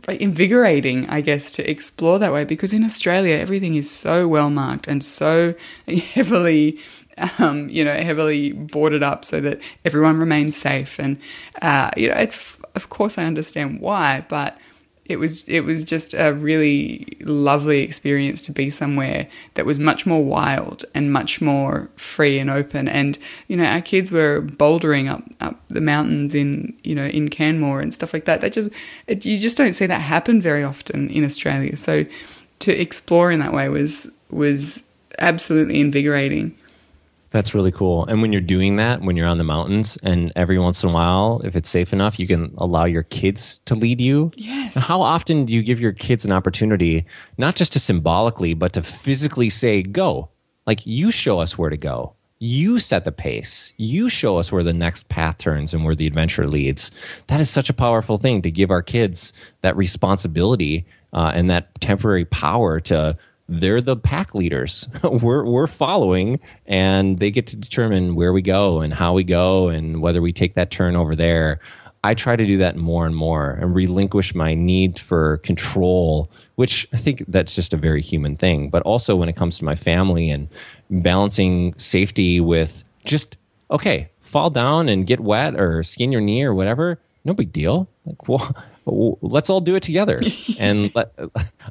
[0.09, 4.87] invigorating i guess to explore that way because in australia everything is so well marked
[4.87, 5.55] and so
[5.89, 6.79] heavily
[7.39, 10.99] um, you know, heavily boarded up so that everyone remains safe.
[10.99, 11.19] And
[11.63, 14.59] uh, you know, it's of course I understand why, but
[15.09, 20.05] it was it was just a really lovely experience to be somewhere that was much
[20.05, 22.89] more wild and much more free and open.
[22.89, 27.31] And you know, our kids were bouldering up up the mountains in you know in
[27.31, 28.43] Canmore and stuff like that.
[28.43, 28.71] That just
[29.07, 31.77] it, you just don't see that happen very often in Australia.
[31.79, 32.05] So
[32.61, 34.83] to explore in that way was was
[35.19, 36.55] absolutely invigorating.
[37.31, 38.07] That's really cool.
[38.07, 40.93] And when you're doing that, when you're on the mountains, and every once in a
[40.93, 44.33] while, if it's safe enough, you can allow your kids to lead you.
[44.37, 44.75] Yes.
[44.75, 47.05] How often do you give your kids an opportunity,
[47.37, 50.31] not just to symbolically, but to physically say, go?
[50.67, 52.15] Like, you show us where to go.
[52.39, 53.73] You set the pace.
[53.77, 56.91] You show us where the next path turns and where the adventure leads.
[57.27, 61.79] That is such a powerful thing to give our kids that responsibility uh, and that
[61.81, 63.19] temporary power to
[63.49, 64.89] they're the pack leaders.
[65.03, 69.69] we're we're following, and they get to determine where we go and how we go
[69.69, 71.61] and whether we take that turn over there.
[72.05, 76.87] I try to do that more and more and relinquish my need for control, which
[76.93, 78.71] I think that's just a very human thing.
[78.71, 80.49] But also when it comes to my family and
[80.91, 83.37] balancing safety with just
[83.71, 87.89] okay, fall down and get wet or skin your knee or whatever, no big deal.
[88.07, 88.55] Like, well,
[88.91, 90.21] let's all do it together.
[90.59, 91.13] and let,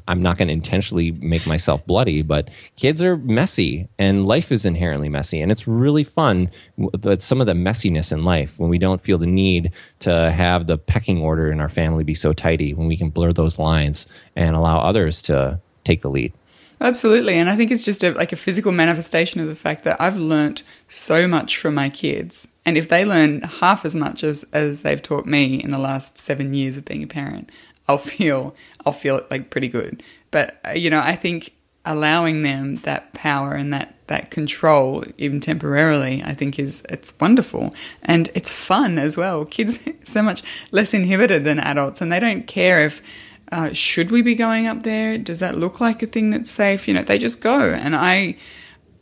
[0.06, 4.64] I'm not going to intentionally make myself bloody, but kids are messy and life is
[4.64, 5.40] inherently messy.
[5.40, 6.50] And it's really fun
[6.92, 10.66] that some of the messiness in life when we don't feel the need to have
[10.66, 14.06] the pecking order in our family be so tidy, when we can blur those lines
[14.36, 16.32] and allow others to take the lead.
[16.80, 17.34] Absolutely.
[17.34, 20.16] And I think it's just a, like a physical manifestation of the fact that I've
[20.16, 22.48] learnt so much from my kids.
[22.64, 26.18] And if they learn half as much as, as they've taught me in the last
[26.18, 27.50] seven years of being a parent,
[27.86, 30.02] I'll feel, I'll feel like pretty good.
[30.30, 31.52] But, uh, you know, I think
[31.84, 37.74] allowing them that power and that, that control, even temporarily, I think is, it's wonderful.
[38.02, 39.44] And it's fun as well.
[39.46, 43.02] Kids so much less inhibited than adults and they don't care if,
[43.50, 45.16] uh, should we be going up there?
[45.16, 46.86] Does that look like a thing that's safe?
[46.86, 47.72] You know, they just go.
[47.72, 48.36] And I,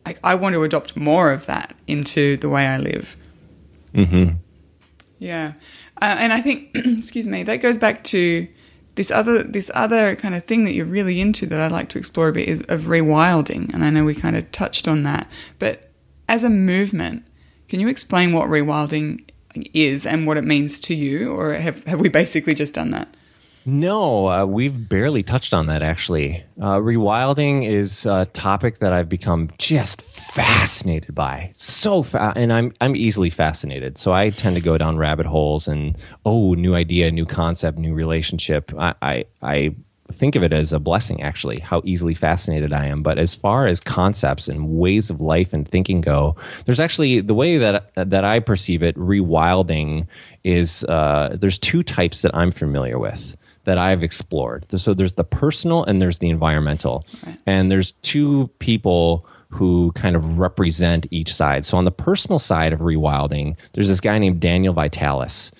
[0.07, 3.17] I, I want to adopt more of that into the way I live.
[3.93, 4.37] Mm-hmm.
[5.19, 5.55] Yeah,
[6.01, 8.47] uh, and I think, excuse me, that goes back to
[8.95, 11.99] this other this other kind of thing that you're really into that I'd like to
[11.99, 13.73] explore a bit is of rewilding.
[13.75, 15.29] And I know we kind of touched on that,
[15.59, 15.91] but
[16.29, 17.25] as a movement,
[17.69, 19.29] can you explain what rewilding
[19.75, 23.16] is and what it means to you, or have have we basically just done that?
[23.69, 26.45] No, uh, we've barely touched on that actually.
[26.61, 31.51] Uh, rewilding is a topic that I've become just fascinated by.
[31.53, 33.99] So fa- and I'm I'm easily fascinated.
[33.99, 37.93] So I tend to go down rabbit holes and oh, new idea, new concept, new
[37.93, 38.73] relationship.
[38.79, 39.75] I I, I
[40.13, 43.67] think of it as a blessing actually how easily fascinated i am but as far
[43.67, 48.25] as concepts and ways of life and thinking go there's actually the way that that
[48.25, 50.07] i perceive it rewilding
[50.45, 53.36] is uh, there's two types that i'm familiar with
[53.67, 54.65] that I've explored.
[54.81, 57.05] So there's the personal and there's the environmental.
[57.27, 57.39] Right.
[57.47, 61.67] And there's two people who kind of represent each side.
[61.67, 65.53] So on the personal side of rewilding, there's this guy named Daniel Vitalis.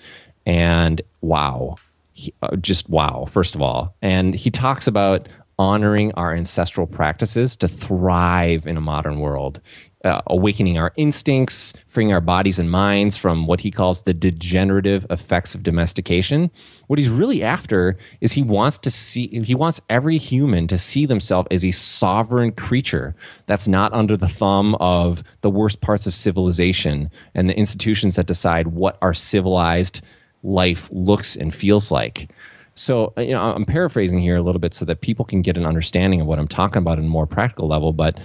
[0.45, 1.75] And wow,
[2.13, 3.95] he, uh, just wow, first of all.
[4.01, 5.27] And he talks about
[5.59, 9.59] honoring our ancestral practices to thrive in a modern world
[10.07, 15.05] uh, awakening our instincts, freeing our bodies and minds from what he calls the degenerative
[15.09, 16.49] effects of domestication.
[16.87, 21.05] What he's really after is he wants to see, he wants every human to see
[21.05, 26.15] themselves as a sovereign creature that's not under the thumb of the worst parts of
[26.15, 30.01] civilization and the institutions that decide what our civilized
[30.41, 32.31] life looks and feels like.
[32.77, 35.65] So, you know, I'm paraphrasing here a little bit so that people can get an
[35.65, 37.91] understanding of what I'm talking about in a more practical level.
[37.91, 38.19] But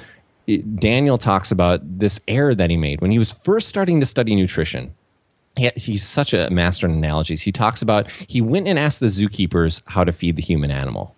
[0.47, 4.34] Daniel talks about this error that he made when he was first starting to study
[4.34, 4.95] nutrition.
[5.57, 7.43] He, he's such a master in analogies.
[7.43, 11.14] He talks about he went and asked the zookeepers how to feed the human animal,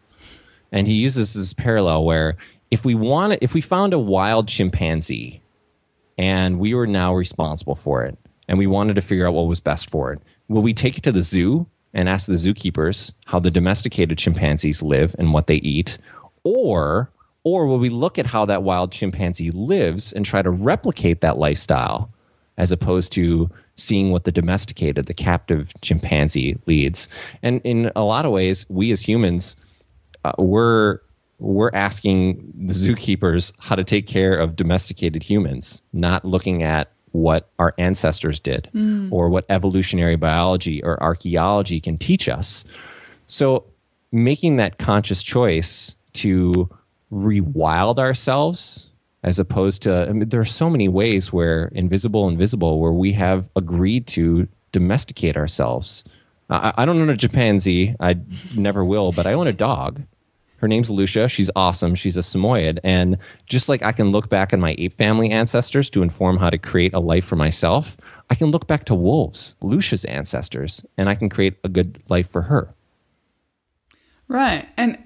[0.73, 2.37] and he uses this parallel where
[2.71, 5.41] if we wanted, if we found a wild chimpanzee,
[6.19, 8.19] and we were now responsible for it,
[8.49, 11.05] and we wanted to figure out what was best for it, will we take it
[11.05, 15.57] to the zoo and ask the zookeepers how the domesticated chimpanzees live and what they
[15.57, 15.97] eat,
[16.43, 17.11] or
[17.45, 21.37] or will we look at how that wild chimpanzee lives and try to replicate that
[21.37, 22.11] lifestyle
[22.57, 27.09] as opposed to seeing what the domesticated, the captive chimpanzee leads?
[27.43, 29.57] And in a lot of ways, we as humans,
[30.25, 31.01] uh, we're
[31.39, 37.49] we're asking the zookeepers how to take care of domesticated humans, not looking at what
[37.59, 39.11] our ancestors did mm.
[39.13, 42.65] or what evolutionary biology or archaeology can teach us.
[43.27, 43.65] So,
[44.11, 46.69] making that conscious choice to
[47.15, 48.91] rewild ourselves
[49.23, 53.13] as opposed to I mean, there are so many ways where invisible invisible where we
[53.13, 56.05] have agreed to domesticate ourselves.
[56.51, 58.17] I, I, don't own a chimpanzee i
[58.55, 60.03] never will but i own a dog.
[60.57, 61.29] Her name's lucia.
[61.29, 61.95] She's awesome.
[61.95, 62.81] She's a samoyed.
[62.83, 66.51] And just like i can look back at my ape family ancestors to inform how
[66.51, 67.97] to create a life for myself
[68.29, 72.29] i can look back to wolves lucia's ancestors and i can create a good life
[72.29, 72.75] for her.
[74.29, 74.67] Right.
[74.77, 74.99] And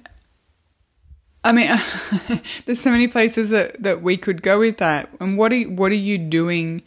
[1.49, 1.68] I mean,
[2.66, 5.09] there's so many places that, that we could go with that.
[5.18, 6.82] And what are what are you doing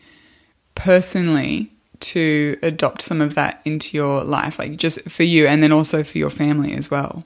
[0.76, 5.72] personally to adopt some of that into your life, like just for you, and then
[5.72, 7.26] also for your family as well?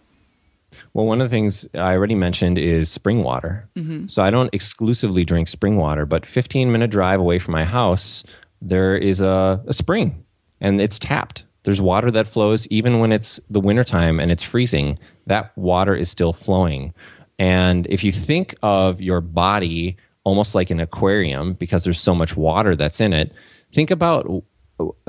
[0.93, 3.67] Well, one of the things I already mentioned is spring water.
[3.75, 4.07] Mm-hmm.
[4.07, 8.23] So I don't exclusively drink spring water, but 15 minute drive away from my house,
[8.61, 10.23] there is a, a spring
[10.61, 11.43] and it's tapped.
[11.63, 14.97] There's water that flows even when it's the wintertime and it's freezing.
[15.25, 16.93] That water is still flowing.
[17.37, 22.35] And if you think of your body almost like an aquarium because there's so much
[22.35, 23.31] water that's in it,
[23.73, 24.43] think about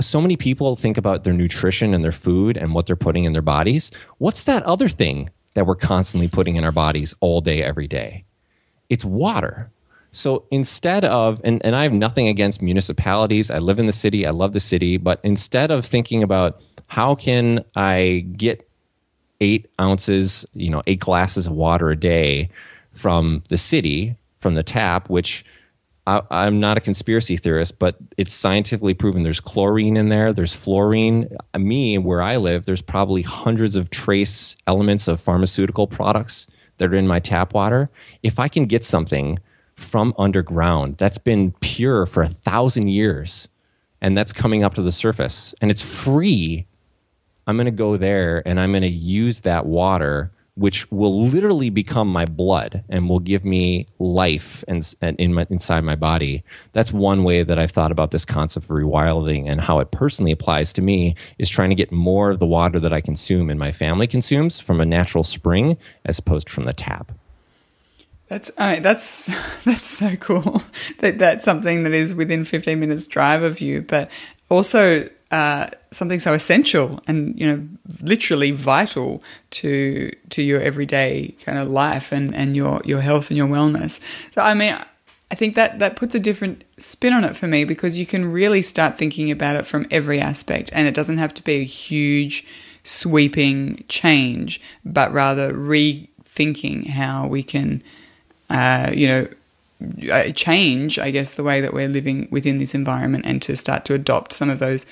[0.01, 3.33] so many people think about their nutrition and their food and what they're putting in
[3.33, 3.91] their bodies.
[4.19, 8.25] What's that other thing that we're constantly putting in our bodies all day, every day?
[8.89, 9.71] It's water.
[10.13, 14.27] So instead of, and, and I have nothing against municipalities, I live in the city,
[14.27, 18.66] I love the city, but instead of thinking about how can I get
[19.41, 22.51] eight ounces, you know, eight glasses of water a day
[22.93, 25.45] from the city, from the tap, which
[26.07, 30.55] I, I'm not a conspiracy theorist, but it's scientifically proven there's chlorine in there, there's
[30.55, 31.29] fluorine.
[31.57, 36.47] Me, where I live, there's probably hundreds of trace elements of pharmaceutical products
[36.79, 37.91] that are in my tap water.
[38.23, 39.39] If I can get something
[39.77, 43.49] from underground that's been pure for a thousand years
[44.01, 46.67] and that's coming up to the surface and it's free
[47.47, 51.71] I'm going to go there and I'm going to use that water, which will literally
[51.71, 56.43] become my blood and will give me life and, and in my, inside my body.
[56.73, 60.33] That's one way that I've thought about this concept of rewilding and how it personally
[60.33, 63.61] applies to me is trying to get more of the water that I consume and
[63.61, 67.13] my family consumes from a natural spring as opposed to from the tap.
[68.29, 69.27] That's uh, that's
[69.65, 70.61] that's so cool
[70.99, 74.11] that that's something that is within 15 minutes drive of you, but
[74.51, 77.69] also uh, something so essential and you know
[78.01, 83.37] literally vital to to your everyday kind of life and and your your health and
[83.37, 84.01] your wellness.
[84.33, 84.77] So I mean.
[85.29, 88.31] I think that that puts a different spin on it for me because you can
[88.31, 91.65] really start thinking about it from every aspect, and it doesn't have to be a
[91.65, 92.47] huge,
[92.85, 97.83] sweeping change, but rather rethinking how we can
[98.51, 99.29] uh, you know,
[100.13, 103.85] uh, change, I guess, the way that we're living within this environment and to start
[103.87, 104.87] to adopt some of those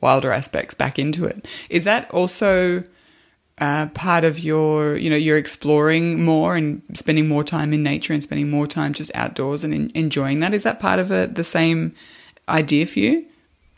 [0.00, 1.46] wilder aspects back into it.
[1.70, 2.84] Is that also
[3.58, 8.12] uh, part of your, you know, you're exploring more and spending more time in nature
[8.12, 10.54] and spending more time just outdoors and in, enjoying that?
[10.54, 11.94] Is that part of a, the same
[12.48, 13.26] idea for you?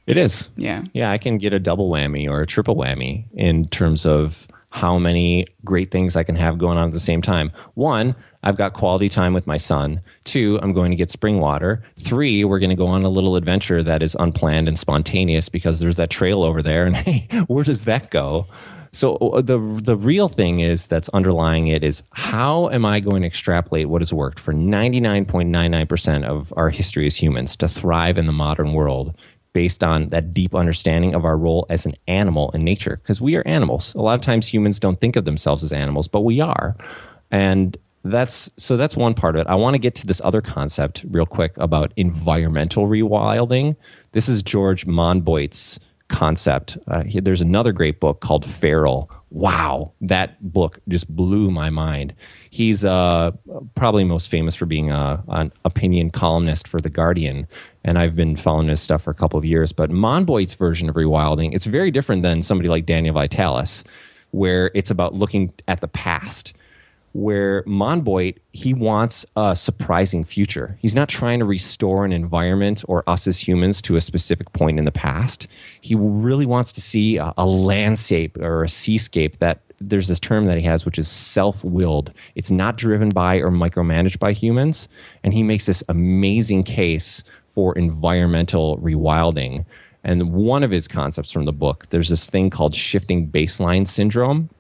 [0.07, 0.49] It is.
[0.57, 0.85] Yeah.
[0.93, 4.99] Yeah, I can get a double whammy or a triple whammy in terms of how
[4.99, 7.53] many great things I can have going on at the same time.
[7.75, 10.01] One, I've got quality time with my son.
[10.25, 11.83] Two, I'm going to get spring water.
[11.99, 15.81] Three, we're going to go on a little adventure that is unplanned and spontaneous because
[15.81, 16.87] there's that trail over there.
[16.87, 18.47] And hey, where does that go?
[18.93, 23.23] So uh, the the real thing is that's underlying it is how am I going
[23.23, 28.27] to extrapolate what has worked for 99.99% of our history as humans to thrive in
[28.27, 29.15] the modern world
[29.53, 33.37] based on that deep understanding of our role as an animal in nature because we
[33.37, 33.95] are animals.
[33.95, 36.77] A lot of times humans don't think of themselves as animals, but we are.
[37.31, 39.47] And that's so that's one part of it.
[39.47, 43.77] I want to get to this other concept real quick about environmental rewilding.
[44.13, 45.79] This is George Monbiot's
[46.09, 46.79] concept.
[46.89, 49.11] Uh, he, there's another great book called Feral.
[49.31, 52.15] Wow, that book just blew my mind.
[52.51, 53.31] He's uh,
[53.77, 57.47] probably most famous for being a, an opinion columnist for The Guardian,
[57.85, 59.73] and I've been following his stuff for a couple of years.
[59.73, 63.85] But Monbiot's version of rewilding, it's very different than somebody like Daniel Vitalis,
[64.33, 66.53] where it's about looking at the past
[67.13, 70.77] where Monbiot he wants a surprising future.
[70.81, 74.79] He's not trying to restore an environment or us as humans to a specific point
[74.79, 75.47] in the past.
[75.81, 80.47] He really wants to see a, a landscape or a seascape that there's this term
[80.47, 82.13] that he has which is self-willed.
[82.35, 84.89] It's not driven by or micromanaged by humans
[85.25, 89.65] and he makes this amazing case for environmental rewilding.
[90.05, 94.51] And one of his concepts from the book, there's this thing called shifting baseline syndrome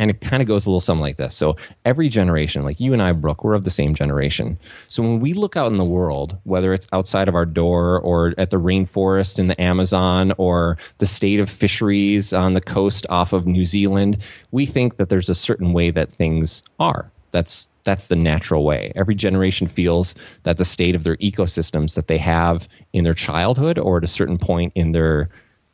[0.00, 1.36] and it kind of goes a little something like this.
[1.36, 4.58] So every generation, like you and I, Brooke, we're of the same generation.
[4.88, 8.32] So when we look out in the world, whether it's outside of our door or
[8.38, 13.34] at the rainforest in the Amazon or the state of fisheries on the coast off
[13.34, 14.16] of New Zealand,
[14.52, 17.12] we think that there's a certain way that things are.
[17.32, 18.92] That's that's the natural way.
[18.96, 23.78] Every generation feels that the state of their ecosystems that they have in their childhood
[23.78, 25.28] or at a certain point in their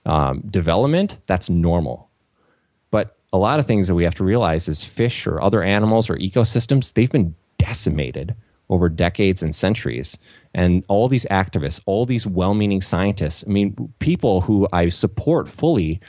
[0.05, 2.06] um, development, that's normal.
[3.33, 6.17] A lot of things that we have to realize is fish or other animals or
[6.17, 8.35] ecosystems, they've been decimated
[8.69, 10.19] over decades and centuries.
[10.55, 15.49] And all these activists, all these well meaning scientists, I mean, people who I support
[15.49, 16.01] fully,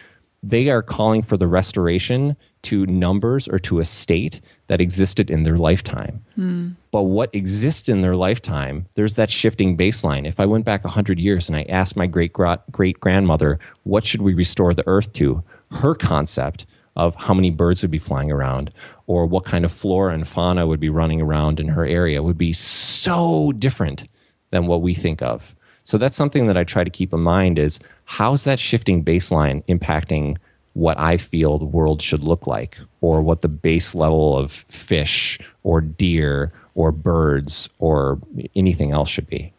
[0.42, 5.44] they are calling for the restoration to numbers or to a state that existed in
[5.44, 6.24] their lifetime.
[6.38, 6.76] Mm.
[6.92, 10.28] But what exists in their lifetime, there's that shifting baseline.
[10.28, 12.34] If I went back 100 years and I asked my great
[12.72, 15.44] great grandmother, what should we restore the earth to?
[15.72, 16.66] Her concept
[16.98, 18.72] of how many birds would be flying around
[19.06, 22.38] or what kind of flora and fauna would be running around in her area would
[22.38, 24.10] be so different
[24.50, 25.56] than what we think of.
[25.84, 29.64] So that's something that I try to keep in mind is how's that shifting baseline
[29.68, 30.38] impacting
[30.74, 35.40] what I feel the world should look like or what the base level of fish
[35.64, 38.20] or deer or birds or
[38.56, 39.54] anything else should be.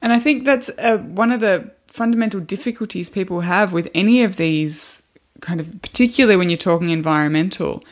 [0.00, 4.36] And I think that's uh, one of the fundamental difficulties people have with any of
[4.36, 5.02] these
[5.42, 7.84] kind of, particularly when you're talking environmental.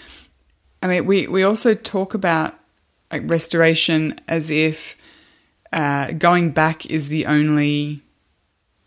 [0.83, 2.55] I mean, we, we also talk about
[3.13, 4.97] like restoration as if
[5.73, 8.01] uh, going back is the only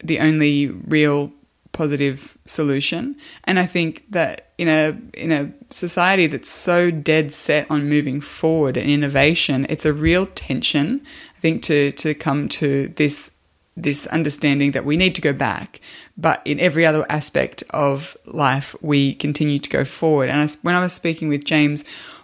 [0.03, 1.31] the only real
[1.71, 3.15] positive solution.
[3.45, 8.21] And I think that in a in a society that's so dead set on moving
[8.21, 11.05] forward and innovation, it's a real tension.
[11.35, 13.33] I think to to come to this
[13.75, 15.79] this understanding that we need to go back,
[16.17, 20.29] but in every other aspect of life, we continue to go forward.
[20.29, 21.83] And I, when I was speaking with James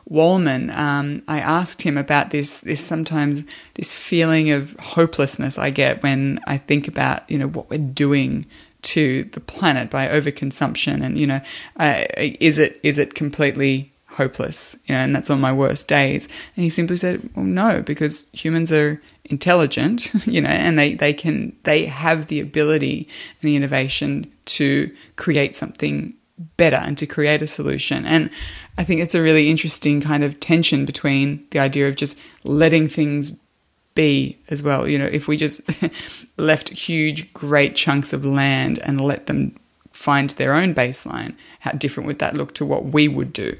[0.09, 2.61] Wallman, um, I asked him about this.
[2.61, 3.43] This sometimes
[3.75, 8.45] this feeling of hopelessness I get when I think about you know what we're doing
[8.81, 11.41] to the planet by overconsumption, and you know,
[11.77, 14.77] uh, is it is it completely hopeless?
[14.85, 16.27] You know, and that's on my worst days.
[16.55, 21.13] And he simply said, "Well, no, because humans are intelligent, you know, and they they
[21.13, 23.07] can they have the ability
[23.41, 26.13] and the innovation to create something
[26.57, 28.05] better and to create a solution.
[28.05, 28.29] And
[28.77, 32.87] I think it's a really interesting kind of tension between the idea of just letting
[32.87, 33.31] things
[33.93, 34.87] be as well.
[34.87, 35.61] You know, if we just
[36.37, 39.59] left huge, great chunks of land and let them
[39.91, 43.57] find their own baseline, how different would that look to what we would do?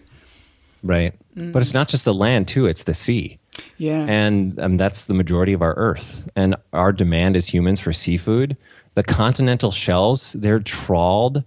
[0.84, 1.14] Right.
[1.36, 1.52] Mm.
[1.52, 3.40] But it's not just the land, too, it's the sea.
[3.78, 4.06] Yeah.
[4.08, 6.30] And um, that's the majority of our earth.
[6.36, 8.56] And our demand as humans for seafood,
[8.94, 11.44] the continental shelves, they're trawled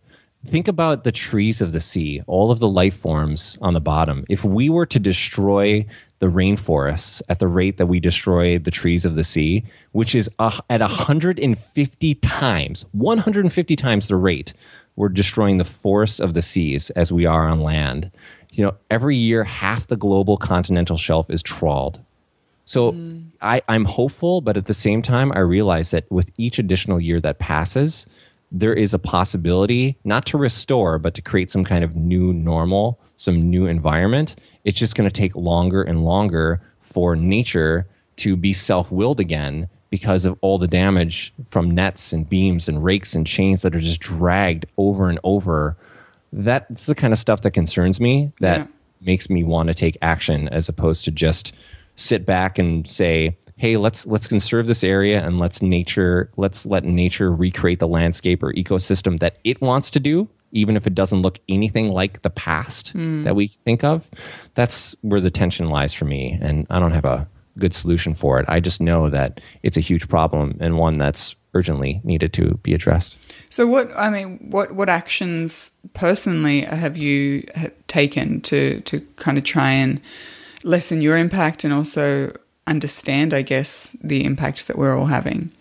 [0.47, 4.24] think about the trees of the sea, all of the life forms on the bottom.
[4.28, 5.87] If we were to destroy
[6.18, 10.30] the rainforests at the rate that we destroy the trees of the sea, which is
[10.39, 14.55] uh, at 150 times, 150 times the rate
[14.95, 18.11] we're destroying the forests of the seas as we are on land.
[18.53, 22.00] You know, every year half the global continental shelf is trawled.
[22.64, 23.24] So mm.
[23.40, 27.20] I, I'm hopeful, but at the same time, I realize that with each additional year
[27.20, 28.07] that passes,
[28.50, 33.00] there is a possibility not to restore, but to create some kind of new normal,
[33.16, 34.36] some new environment.
[34.64, 37.86] It's just going to take longer and longer for nature
[38.16, 42.84] to be self willed again because of all the damage from nets and beams and
[42.84, 45.76] rakes and chains that are just dragged over and over.
[46.33, 48.66] That's the kind of stuff that concerns me that yeah.
[49.01, 51.55] makes me want to take action as opposed to just
[51.95, 56.85] sit back and say, hey let's let's conserve this area and let's nature let's let
[56.85, 61.22] nature recreate the landscape or ecosystem that it wants to do even if it doesn't
[61.22, 63.22] look anything like the past mm.
[63.22, 64.11] that we think of
[64.55, 68.41] that's where the tension lies for me and i don't have a good solution for
[68.41, 72.55] it i just know that it's a huge problem and one that's urgently needed to
[72.64, 73.16] be addressed
[73.53, 77.44] so what i mean what what actions personally have you
[77.86, 80.00] taken to to kind of try and
[80.64, 82.32] lessen your impact and also
[82.66, 85.53] understand, I guess, the impact that we're all having.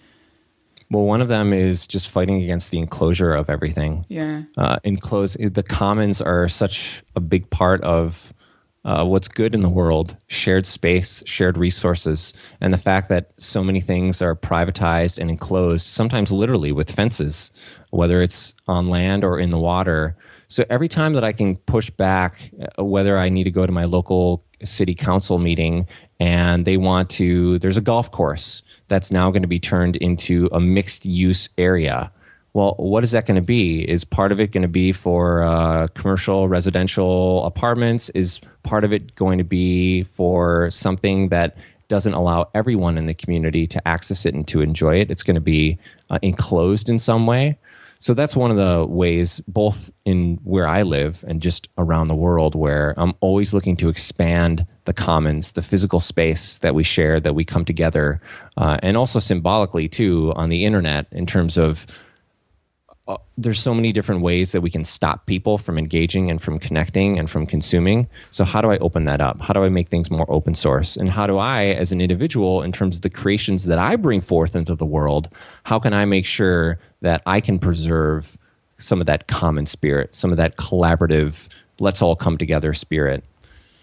[0.89, 4.05] Well, one of them is just fighting against the enclosure of everything.
[4.09, 4.43] Yeah.
[4.57, 8.33] Uh, enclose the commons are such a big part of
[8.84, 13.63] uh, what's good in the world shared space, shared resources, and the fact that so
[13.63, 17.51] many things are privatized and enclosed, sometimes literally with fences,
[17.91, 20.15] whether it's on land or in the water.
[20.47, 23.71] So every time that I can push back, uh, whether I need to go to
[23.71, 25.88] my local city council meeting
[26.19, 30.47] and they want to there's a golf course that's now going to be turned into
[30.51, 32.11] a mixed use area
[32.53, 33.89] well what is that going to be?
[33.89, 38.09] Is part of it going to be for uh, commercial residential apartments?
[38.09, 43.13] Is part of it going to be for something that doesn't allow everyone in the
[43.13, 45.11] community to access it and to enjoy it?
[45.11, 45.77] It's going to be
[46.09, 47.57] uh, enclosed in some way.
[48.01, 52.15] So that's one of the ways, both in where I live and just around the
[52.15, 57.19] world, where I'm always looking to expand the commons, the physical space that we share,
[57.19, 58.19] that we come together,
[58.57, 61.85] uh, and also symbolically too on the internet in terms of
[63.07, 66.59] uh, there's so many different ways that we can stop people from engaging and from
[66.59, 68.07] connecting and from consuming.
[68.29, 69.41] So, how do I open that up?
[69.41, 70.95] How do I make things more open source?
[70.95, 74.21] And how do I, as an individual, in terms of the creations that I bring
[74.21, 75.29] forth into the world,
[75.63, 78.37] how can I make sure that I can preserve
[78.77, 81.47] some of that common spirit, some of that collaborative,
[81.79, 83.23] let's all come together spirit?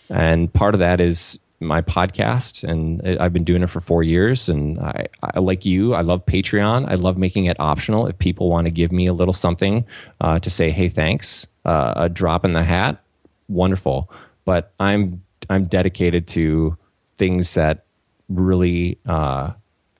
[0.09, 4.49] And part of that is my podcast and I've been doing it for four years.
[4.49, 6.89] And I, I, like you, I love Patreon.
[6.89, 8.07] I love making it optional.
[8.07, 9.85] If people want to give me a little something
[10.21, 13.03] uh, to say, hey, thanks, uh, a drop in the hat,
[13.49, 14.11] wonderful.
[14.45, 16.77] But I'm I'm dedicated to
[17.17, 17.85] things that
[18.29, 19.53] really uh,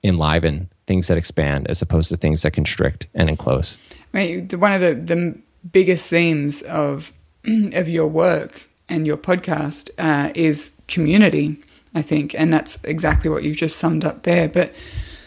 [0.03, 3.77] enliven, things that expand, as opposed to things that constrict and enclose.
[4.13, 5.39] Right, one of the, the
[5.71, 7.13] biggest themes of
[7.73, 11.61] of your work and your podcast uh, is community,
[11.93, 14.49] I think, and that's exactly what you've just summed up there.
[14.49, 14.75] But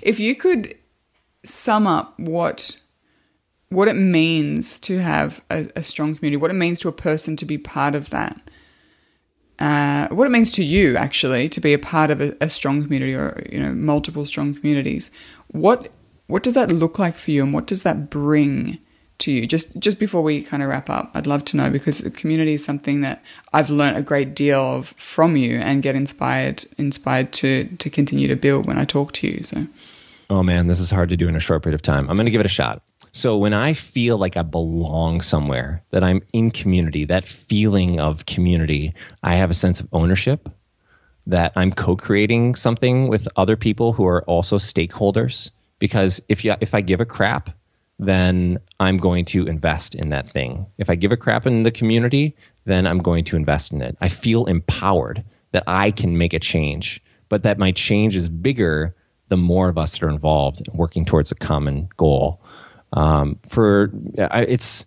[0.03, 0.77] if you could
[1.45, 2.79] sum up what
[3.69, 7.37] what it means to have a, a strong community, what it means to a person
[7.37, 8.39] to be part of that,
[9.59, 12.83] uh, what it means to you actually to be a part of a, a strong
[12.83, 15.11] community or you know multiple strong communities,
[15.49, 15.91] what
[16.27, 18.79] what does that look like for you, and what does that bring?
[19.23, 21.99] To you just just before we kind of wrap up i'd love to know because
[22.01, 25.95] the community is something that i've learned a great deal of from you and get
[25.95, 29.67] inspired inspired to to continue to build when i talk to you so
[30.33, 32.09] Oh man, this is hard to do in a short period of time.
[32.09, 32.83] I'm going to give it a shot.
[33.13, 38.25] So when I feel like I belong somewhere, that I'm in community, that feeling of
[38.25, 40.49] community, I have a sense of ownership,
[41.27, 45.51] that I'm co-creating something with other people who are also stakeholders.
[45.79, 47.51] Because if you if I give a crap,
[47.99, 50.67] then I'm going to invest in that thing.
[50.79, 53.97] If I give a crap in the community, then I'm going to invest in it.
[54.01, 58.95] I feel empowered that I can make a change, but that my change is bigger
[59.29, 62.41] the more of us that are involved and working towards a common goal.
[62.93, 64.85] Um, for I, it's,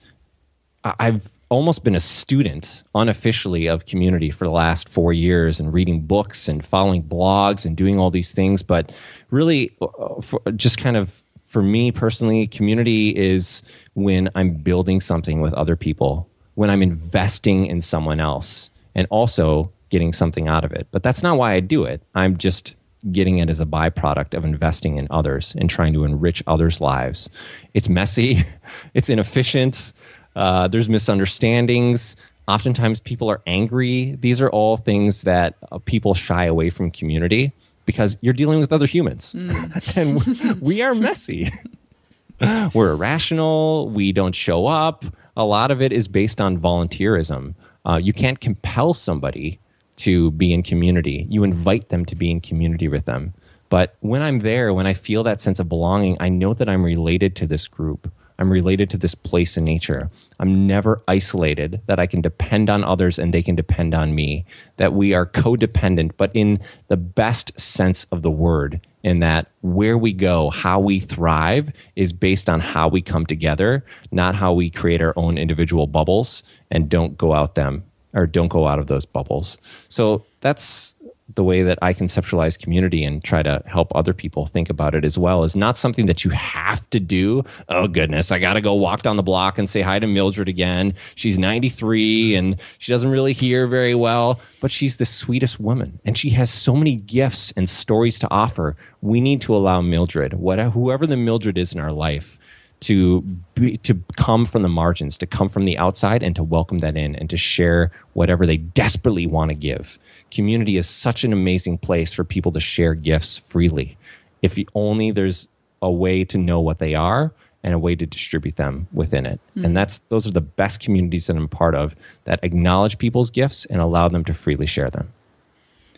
[0.84, 6.02] I've almost been a student unofficially of community for the last four years and reading
[6.02, 8.64] books and following blogs and doing all these things.
[8.64, 8.92] But
[9.30, 10.22] really, uh,
[10.56, 11.24] just kind of
[11.56, 17.66] for me personally, community is when I'm building something with other people, when I'm investing
[17.68, 20.90] in someone else, and also getting something out of it.
[20.92, 22.02] But that's not why I do it.
[22.14, 22.76] I'm just
[23.10, 27.30] getting it as a byproduct of investing in others and trying to enrich others' lives.
[27.74, 28.44] It's messy,
[28.94, 29.94] it's inefficient,
[30.36, 32.18] uh, there's misunderstandings.
[32.50, 34.18] Oftentimes, people are angry.
[34.20, 37.54] These are all things that uh, people shy away from community
[37.86, 39.34] because you're dealing with other humans,
[39.96, 41.52] and we- we are messy.
[42.74, 43.90] We're irrational.
[43.90, 45.06] We don't show up.
[45.38, 47.56] A lot of it is based on volunteerism.
[47.86, 49.60] Uh, you can't compel somebody
[49.98, 51.26] to be in community.
[51.30, 53.34] You invite them to be in community with them.
[53.70, 56.84] But when I'm there, when I feel that sense of belonging, I know that I'm
[56.84, 58.12] related to this group.
[58.38, 60.10] I'm related to this place in nature.
[60.40, 64.46] I'm never isolated, that I can depend on others and they can depend on me,
[64.78, 69.98] that we are codependent, but in the best sense of the word, in that where
[69.98, 74.70] we go, how we thrive is based on how we come together, not how we
[74.70, 77.84] create our own individual bubbles and don't go out them
[78.16, 79.58] or don't go out of those bubbles.
[79.90, 80.95] So that's
[81.34, 85.04] the way that I conceptualize community and try to help other people think about it
[85.04, 87.44] as well is not something that you have to do.
[87.68, 90.48] Oh goodness, I got to go walk down the block and say hi to Mildred
[90.48, 90.94] again.
[91.16, 96.16] She's 93 and she doesn't really hear very well, but she's the sweetest woman and
[96.16, 98.78] she has so many gifts and stories to offer.
[99.02, 102.38] We need to allow Mildred, whatever whoever the Mildred is in our life,
[102.82, 103.22] to
[103.56, 106.96] be, to come from the margins, to come from the outside, and to welcome that
[106.96, 109.98] in, and to share whatever they desperately want to give.
[110.32, 113.98] Community is such an amazing place for people to share gifts freely.
[114.42, 115.48] If only there's
[115.82, 119.40] a way to know what they are and a way to distribute them within it,
[119.56, 119.74] and mm.
[119.74, 121.96] that's those are the best communities that I'm part of
[122.26, 125.14] that acknowledge people's gifts and allow them to freely share them.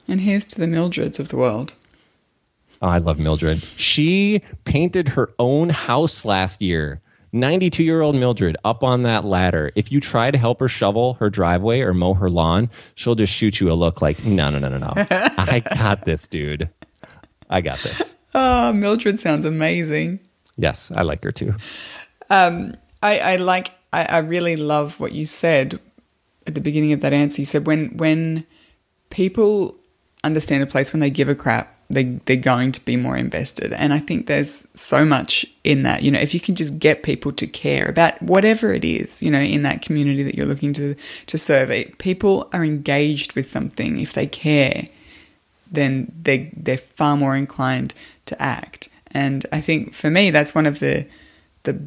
[0.07, 1.73] and here's to the mildreds of the world
[2.81, 3.63] Oh, I love Mildred.
[3.75, 7.01] She painted her own house last year.
[7.39, 9.71] 92 year old Mildred up on that ladder.
[9.75, 13.33] If you try to help her shovel her driveway or mow her lawn, she'll just
[13.33, 14.93] shoot you a look like, no, no, no, no, no.
[15.37, 16.69] I got this, dude.
[17.49, 18.15] I got this.
[18.35, 20.19] oh mildred sounds amazing
[20.57, 21.55] Yes, I like her too.
[22.29, 25.79] Um, I, I like I, I really love what you said
[26.45, 27.41] at the beginning of that answer.
[27.41, 28.45] You said when when
[29.09, 29.75] people
[30.23, 33.73] understand a place when they give a crap, they they're going to be more invested.
[33.73, 36.03] And I think there's so much in that.
[36.03, 39.31] You know, if you can just get people to care about whatever it is, you
[39.31, 40.95] know, in that community that you're looking to
[41.27, 44.87] to serve, people are engaged with something if they care
[45.71, 47.93] then they they're far more inclined
[48.25, 48.89] to act.
[49.11, 51.07] And I think for me, that's one of the
[51.63, 51.79] the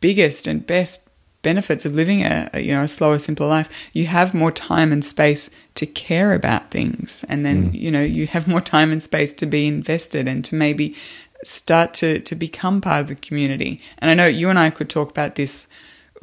[0.00, 1.10] biggest and best
[1.44, 3.68] benefits of living a, you know a slower, simpler life.
[3.92, 8.26] You have more time and space to care about things, and then you know you
[8.26, 10.96] have more time and space to be invested and to maybe
[11.44, 13.80] start to to become part of the community.
[13.98, 15.68] And I know you and I could talk about this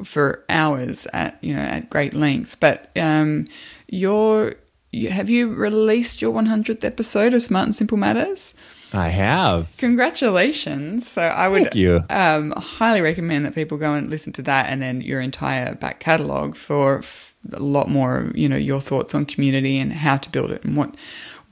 [0.04, 3.46] for hours at you know at great length, but um,
[3.88, 4.56] your
[4.90, 8.54] you, have you released your 100th episode of Smart and Simple Matters?
[8.92, 9.74] I have.
[9.78, 11.08] Congratulations.
[11.08, 12.04] So I would Thank you.
[12.10, 16.00] Um, highly recommend that people go and listen to that and then your entire back
[16.00, 20.30] catalogue for f- a lot more, you know, your thoughts on community and how to
[20.30, 20.94] build it and what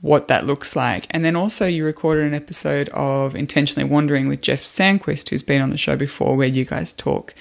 [0.01, 1.05] what that looks like.
[1.11, 5.61] And then also you recorded an episode of Intentionally Wandering with Jeff Sandquist, who's been
[5.61, 7.35] on the show before, where you guys talk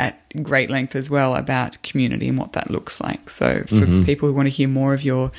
[0.00, 3.28] at great length as well about community and what that looks like.
[3.28, 4.02] So for mm-hmm.
[4.04, 5.30] people who want to hear more of your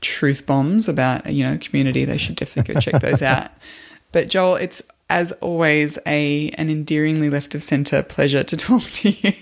[0.00, 3.52] truth bombs about, you know, community, they should definitely go check those out.
[4.10, 9.10] But Joel, it's as always a an endearingly left of center pleasure to talk to
[9.10, 9.32] you.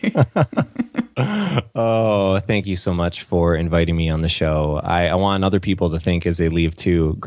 [1.74, 4.80] Oh, thank you so much for inviting me on the show.
[4.82, 7.18] I, I want other people to think as they leave too.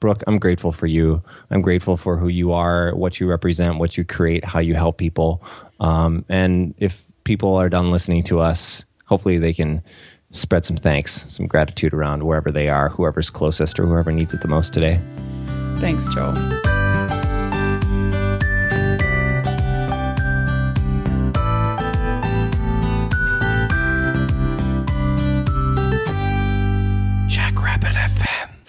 [0.00, 1.22] Brooke, I'm grateful for you.
[1.50, 4.96] I'm grateful for who you are, what you represent, what you create, how you help
[4.96, 5.42] people.
[5.80, 9.82] Um, and if people are done listening to us, hopefully they can
[10.30, 14.40] spread some thanks, some gratitude around wherever they are, whoever's closest or whoever needs it
[14.40, 15.00] the most today.
[15.78, 16.34] Thanks, Joel.